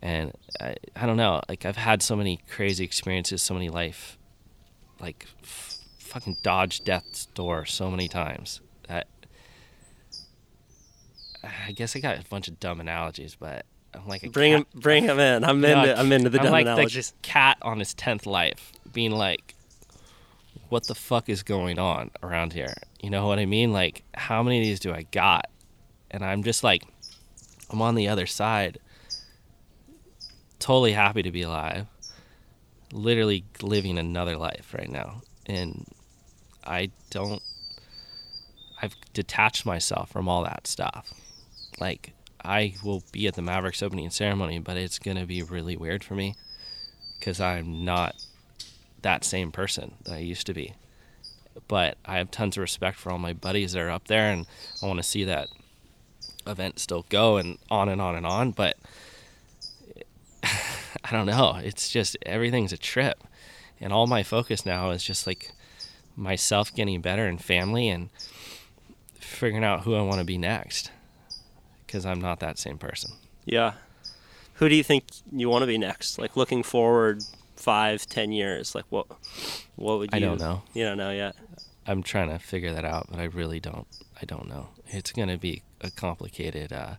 [0.00, 4.18] And I, I don't know, like I've had so many crazy experiences, so many life,
[5.00, 9.08] like f- fucking dodge death's door so many times that
[11.44, 13.64] I guess I got a bunch of dumb analogies, but
[13.94, 15.44] I'm like a Bring cat- him, bring him in.
[15.44, 17.10] I'm into, I'm into the I'm dumb like analogies.
[17.12, 19.54] the cat on his tenth life, being like,
[20.68, 23.72] "What the fuck is going on around here?" You know what I mean?
[23.72, 25.46] Like, how many of these do I got?
[26.10, 26.82] And I'm just like,
[27.70, 28.78] I'm on the other side,
[30.58, 31.86] totally happy to be alive,
[32.92, 35.86] literally living another life right now, and
[36.64, 37.42] I don't.
[38.80, 41.12] I've detached myself from all that stuff.
[41.80, 42.12] Like,
[42.44, 46.14] I will be at the Mavericks opening ceremony, but it's to be really weird for
[46.14, 46.34] me
[47.18, 48.14] because I'm not
[49.02, 50.74] that same person that I used to be.
[51.66, 54.46] But I have tons of respect for all my buddies that are up there, and
[54.82, 55.48] I want to see that
[56.46, 58.52] event still go and on and on and on.
[58.52, 58.76] But
[60.44, 61.60] I don't know.
[61.62, 63.24] It's just everything's a trip.
[63.80, 65.52] And all my focus now is just like
[66.16, 68.10] myself getting better and family and
[69.14, 70.90] figuring out who I want to be next
[71.88, 73.10] because I'm not that same person.
[73.44, 73.72] Yeah.
[74.54, 76.18] Who do you think you want to be next?
[76.18, 77.22] Like looking forward
[77.56, 78.74] five, ten years.
[78.74, 79.06] Like what?
[79.76, 80.16] What would you?
[80.16, 80.62] I don't know.
[80.74, 81.34] You don't know yet.
[81.86, 83.86] I'm trying to figure that out, but I really don't.
[84.20, 84.68] I don't know.
[84.88, 86.72] It's going to be a complicated.
[86.72, 86.94] Uh,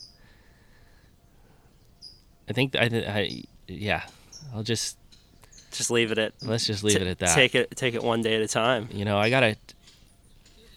[2.49, 4.03] I think I, I, yeah.
[4.55, 4.97] I'll just
[5.71, 6.33] Just leave it at.
[6.41, 7.35] let's just leave t- it at that.
[7.35, 7.71] Take it.
[7.75, 8.89] Take it one day at a time.
[8.91, 9.55] you know, I gotta.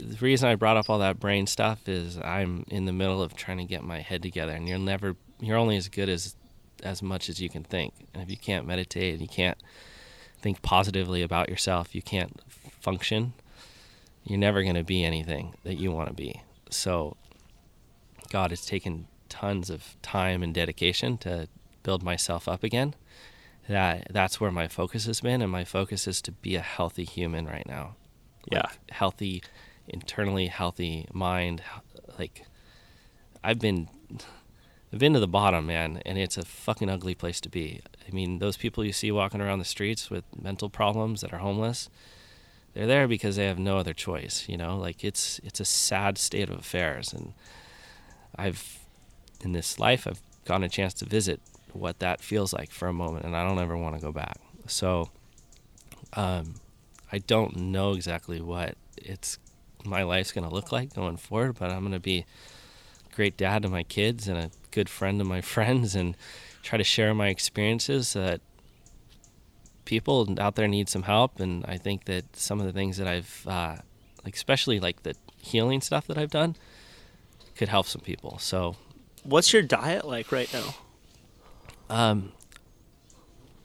[0.02, 3.34] The reason I brought up all that brain stuff is I'm in the middle of
[3.34, 6.36] trying to get my head together, and you're never you're only as good as
[6.82, 7.94] as much as you can think.
[8.12, 9.58] And if you can't meditate and you can't
[10.40, 12.40] think positively about yourself, you can't
[12.80, 13.32] function.
[14.24, 16.42] You're never going to be anything that you want to be.
[16.70, 17.16] So
[18.30, 21.48] God has taken tons of time and dedication to
[21.82, 22.94] build myself up again.
[23.68, 27.04] That that's where my focus has been, and my focus is to be a healthy
[27.04, 27.94] human right now.
[28.50, 28.66] Yeah.
[28.90, 29.42] Healthy,
[29.92, 31.62] internally healthy mind.
[32.18, 32.46] Like
[33.44, 33.88] I've been,
[34.92, 37.80] I've been to the bottom, man, and it's a fucking ugly place to be.
[38.06, 41.38] I mean, those people you see walking around the streets with mental problems that are
[41.38, 41.88] homeless,
[42.74, 44.48] they're there because they have no other choice.
[44.48, 47.34] You know, like it's it's a sad state of affairs, and
[48.36, 48.78] I've
[49.42, 51.40] in this life I've gotten a chance to visit
[51.72, 54.38] what that feels like for a moment, and I don't ever want to go back.
[54.66, 55.10] So,
[56.14, 56.54] um,
[57.10, 59.38] I don't know exactly what it's
[59.84, 62.24] my life's going to look like going forward, but I'm going to be
[63.10, 66.16] a great dad to my kids and a good friend to my friends, and
[66.62, 68.40] try to share my experiences so that
[69.84, 71.40] people out there need some help.
[71.40, 73.76] And I think that some of the things that I've, uh,
[74.24, 76.56] like especially like the healing stuff that I've done,
[77.56, 78.38] could help some people.
[78.38, 78.76] So
[79.24, 80.74] What's your diet like right now?
[81.90, 82.32] Um,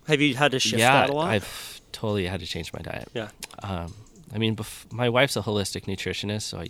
[0.07, 1.29] Have you had to shift yeah, that a lot?
[1.29, 3.09] I've totally had to change my diet.
[3.13, 3.29] yeah.
[3.63, 3.93] Um,
[4.33, 6.67] I mean, bef- my wife's a holistic nutritionist, so I,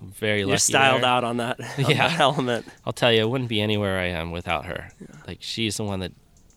[0.00, 0.58] I'm very You're lucky.
[0.60, 1.08] styled there.
[1.10, 2.08] out on that, on Yeah.
[2.08, 2.66] that element.
[2.84, 4.90] I'll tell you, I wouldn't be anywhere I am without her.
[5.26, 6.12] Like she's the one that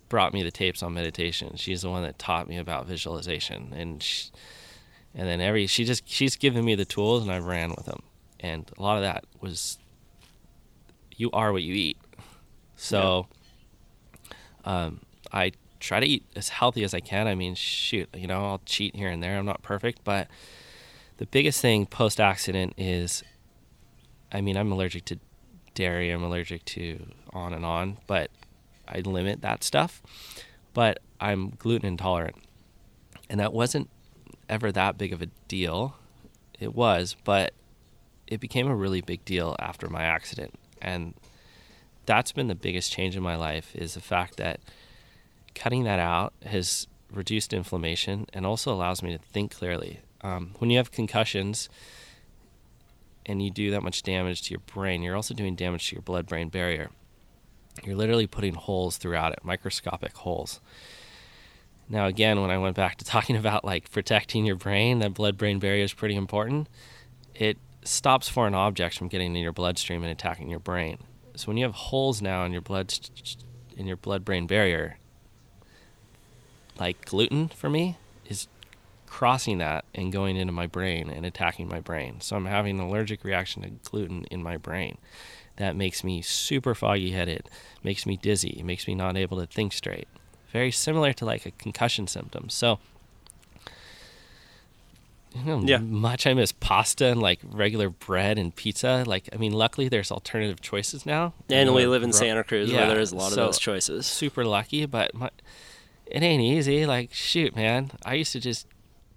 [0.09, 1.55] brought me the tapes on meditation.
[1.55, 4.29] She's the one that taught me about visualization, and she,
[5.15, 8.01] and then every she just she's given me the tools, and I ran with them.
[8.41, 9.77] And a lot of that was
[11.15, 11.97] you are what you eat.
[12.75, 13.27] So,
[14.65, 15.01] um,
[15.31, 17.27] I try to eat as healthy as I can.
[17.27, 19.37] I mean, shoot, you know, I'll cheat here and there.
[19.37, 20.27] I'm not perfect, but
[21.17, 23.23] the biggest thing post accident is
[24.31, 25.19] I mean, I'm allergic to
[25.73, 28.29] dairy, I'm allergic to on and on, but
[28.87, 30.01] I limit that stuff.
[30.73, 32.35] But I'm gluten intolerant.
[33.29, 33.89] And that wasn't
[34.47, 35.95] ever that big of a deal.
[36.59, 37.53] It was, but
[38.27, 40.55] it became a really big deal after my accident.
[40.81, 41.13] And
[42.05, 44.59] that's been the biggest change in my life is the fact that
[45.59, 49.99] cutting that out has reduced inflammation and also allows me to think clearly.
[50.21, 51.69] Um, when you have concussions,
[53.29, 56.01] and you do that much damage to your brain, you're also doing damage to your
[56.01, 56.89] blood brain barrier.
[57.83, 60.59] You're literally putting holes throughout it, microscopic holes.
[61.87, 65.37] Now, again, when I went back to talking about like protecting your brain, that blood
[65.37, 66.67] brain barrier is pretty important.
[67.35, 70.97] It stops foreign objects from getting in your bloodstream and attacking your brain.
[71.35, 72.93] So when you have holes now in your blood
[73.77, 74.97] in your blood brain barrier,
[76.79, 78.47] like gluten for me is
[79.07, 82.21] crossing that and going into my brain and attacking my brain.
[82.21, 84.97] So I'm having an allergic reaction to gluten in my brain.
[85.57, 87.49] That makes me super foggy headed,
[87.83, 90.07] makes me dizzy, makes me not able to think straight.
[90.53, 92.49] Very similar to like a concussion symptom.
[92.49, 92.79] So
[95.35, 95.77] you know Yeah.
[95.77, 99.03] much I miss pasta and like regular bread and pizza.
[99.05, 101.33] Like I mean luckily there's alternative choices now.
[101.49, 103.47] And we Uh, live in Santa Cruz yeah, where there is a lot so- of
[103.49, 104.07] those choices.
[104.07, 105.29] super lucky, but my,
[106.09, 106.85] it ain't easy.
[106.85, 107.91] Like, shoot, man.
[108.05, 108.67] I used to just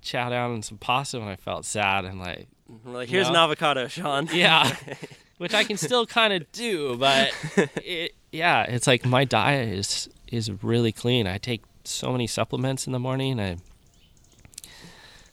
[0.01, 2.93] chow down on some pasta when I felt sad and like, mm-hmm.
[2.93, 3.35] like, here's No.
[3.35, 4.29] an avocado, Shawn.
[4.33, 4.75] yeah,
[5.39, 7.33] which I can still kind of do, but
[7.77, 11.27] it, yeah, it's like my diet is is really clean.
[11.27, 13.39] I take so many supplements in the morning.
[13.41, 13.57] I,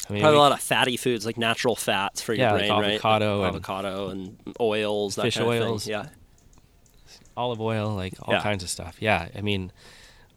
[0.09, 2.61] I mean, Probably a lot of fatty foods, like natural fats for your Yeah, like
[2.67, 2.91] brain, right?
[2.93, 5.63] avocado and- avocado and oils, that Fish kind of thing.
[5.63, 5.87] oils.
[5.87, 6.07] Yeah.
[7.37, 8.41] olive oil, like all Yeah.
[8.41, 8.97] kinds of stuff.
[8.99, 9.71] Yeah, I mean,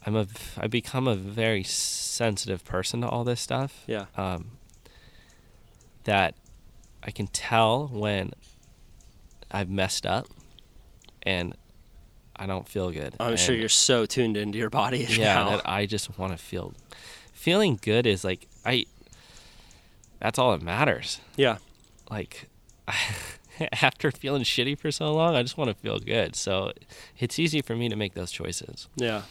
[0.04, 0.26] I'm a
[0.58, 3.84] I become a very sensitive person to all this stuff.
[3.86, 4.06] Yeah.
[4.16, 4.52] Um,
[6.04, 6.34] that
[7.02, 8.32] I can tell when
[9.50, 10.26] I've messed up,
[11.22, 11.54] and
[12.34, 13.14] I don't feel good.
[13.20, 16.74] I'm sure you're so tuned into your body yeah I just want to feel.
[17.32, 18.86] Feeling good is like I.
[20.20, 21.20] That's all that matters.
[21.36, 21.58] yeah.
[22.10, 22.48] Like.
[23.82, 26.34] After feeling shitty for so long, I just want to feel good.
[26.34, 26.72] So
[27.18, 28.88] it's easy for me to make those choices.
[28.96, 29.22] Yeah.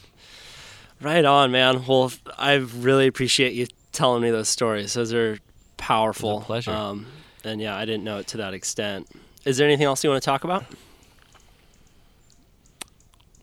[1.02, 1.86] Right on, man.
[1.88, 4.94] Well, I really appreciate you telling me those stories.
[4.94, 5.40] Those are
[5.78, 6.42] powerful.
[6.42, 6.72] pleasure.
[6.72, 7.08] Um,
[7.44, 9.10] and yeah, I didn't know it to that extent.
[9.44, 10.64] Is there anything else you want to talk about?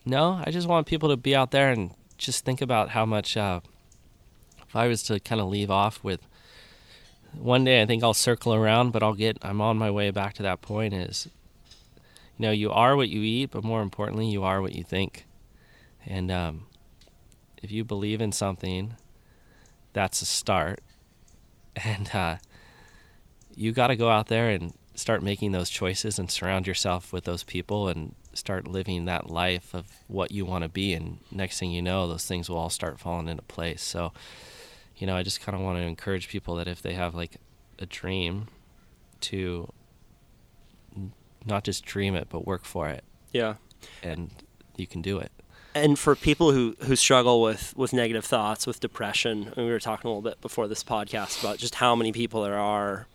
[0.04, 3.36] No, I just want people to be out there and just think about how much.
[3.36, 3.61] Uh,
[4.66, 6.20] if I was to kind of leave off with
[7.34, 9.36] one day, I think I'll circle around, but I'll get.
[9.42, 10.94] I'm on my way back to that point.
[10.94, 11.28] Is
[12.36, 15.26] you know you are what you eat, but more importantly, you are what you think.
[16.06, 16.67] And um,
[17.62, 18.94] if you believe in something,
[19.92, 20.80] that's a start.
[21.84, 22.36] And uh,
[23.54, 27.22] you got to go out there and start making those choices and surround yourself with
[27.22, 31.61] those people and start living that life of what you want to be and next
[31.61, 34.12] thing you know those things will all start falling into place so
[34.96, 37.36] you know i just kind of want to encourage people that if they have like
[37.78, 38.46] a dream
[39.20, 39.72] to
[41.46, 43.54] not just dream it but work for it Yeah.
[44.02, 44.30] and
[44.76, 45.30] you can do it
[45.78, 49.80] And for people who, who struggle with, with negative thoughts, with depression, and we were
[49.80, 53.06] talking a little bit before this podcast about just how many people there are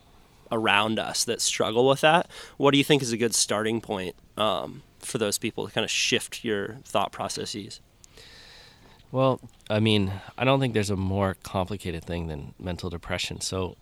[0.52, 2.30] around us that struggle with that.
[2.58, 5.84] What do you think is a good starting point um, for those people to kind
[5.84, 7.82] of shift your thought processes?
[9.12, 9.40] Well,
[9.70, 13.42] I mean, I don't think there's a more complicated thing than mental depression.
[13.42, 13.78] So,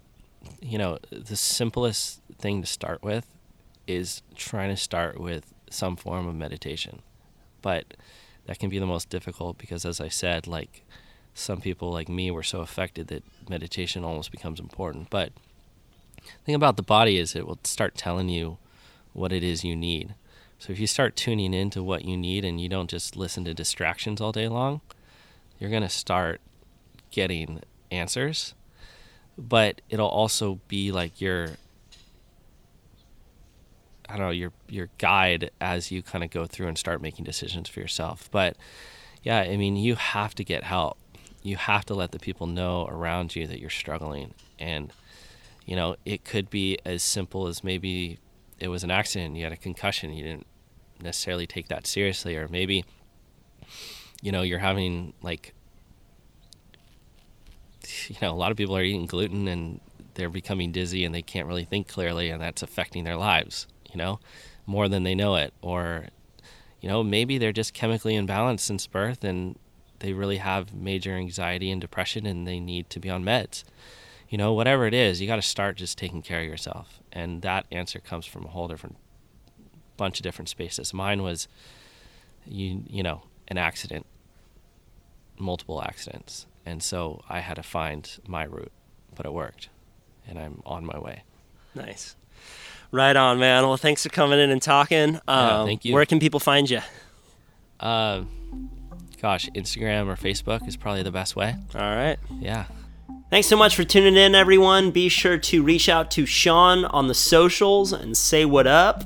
[0.61, 3.27] you know, the simplest thing to start with
[3.87, 7.01] is trying to start with some form of meditation.
[7.61, 7.95] But
[8.51, 10.83] that can be the most difficult because, as I said, like
[11.33, 15.09] some people like me were so affected that meditation almost becomes important.
[15.09, 15.31] But
[16.17, 18.57] the thing about the body is it will start telling you
[19.13, 20.15] what it is you need.
[20.59, 23.53] So if you start tuning into what you need and you don't just listen to
[23.53, 24.81] distractions all day long,
[25.57, 26.41] you're going to start
[27.09, 28.53] getting answers.
[29.37, 31.51] But it'll also be like your
[34.11, 37.25] I don't know, your your guide as you kind of go through and start making
[37.25, 38.29] decisions for yourself.
[38.31, 38.57] But
[39.23, 40.97] yeah, I mean, you have to get help.
[41.43, 44.91] You have to let the people know around you that you're struggling and
[45.65, 48.19] you know, it could be as simple as maybe
[48.59, 50.47] it was an accident, you had a concussion, you didn't
[51.01, 52.83] necessarily take that seriously, or maybe,
[54.21, 55.53] you know, you're having like,
[58.07, 59.79] you know, a lot of people are eating gluten and
[60.15, 63.97] they're becoming dizzy and they can't really think clearly, and that's affecting their lives, you
[63.97, 64.19] know,
[64.65, 65.53] more than they know it.
[65.61, 66.07] Or,
[66.79, 69.57] you know, maybe they're just chemically imbalanced since birth and
[69.99, 73.63] they really have major anxiety and depression and they need to be on meds
[74.31, 77.01] you know, whatever it is, you got to start just taking care of yourself.
[77.11, 78.95] And that answer comes from a whole different
[79.97, 80.93] bunch of different spaces.
[80.93, 81.49] Mine was,
[82.47, 84.05] you you know, an accident,
[85.37, 88.71] multiple accidents, and so I had to find my route,
[89.13, 89.67] but it worked,
[90.25, 91.23] and I'm on my way.
[91.75, 92.15] Nice.
[92.91, 93.63] Right on, man.
[93.63, 95.19] Well, thanks for coming in and talking.
[95.27, 95.93] Um, thank you.
[95.93, 96.81] Where can people find you?
[97.79, 98.23] Uh,
[99.21, 101.55] gosh, Instagram or Facebook is probably the best way.
[101.73, 102.17] All right.
[102.39, 102.65] Yeah.
[103.29, 104.91] Thanks so much for tuning in, everyone.
[104.91, 109.05] Be sure to reach out to Shawn on the socials and say what up.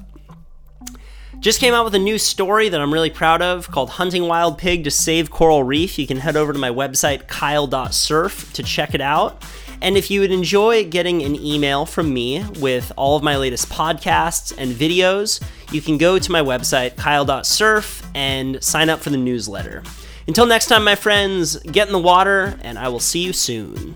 [1.39, 4.57] Just came out with a new story that I'm really proud of called Hunting Wild
[4.57, 5.99] Pig to Save Coral Reef.
[5.99, 9.43] You can head over to my website, kyle.surf, to check it out.
[9.85, 13.69] And if you would enjoy getting an email from me with all of my latest
[13.69, 15.39] podcasts and videos,
[15.71, 19.83] you can go to my website, kyle.surf, and sign up for the newsletter.
[20.27, 23.95] Until next time, my friends, get in the water, and I will see you soon.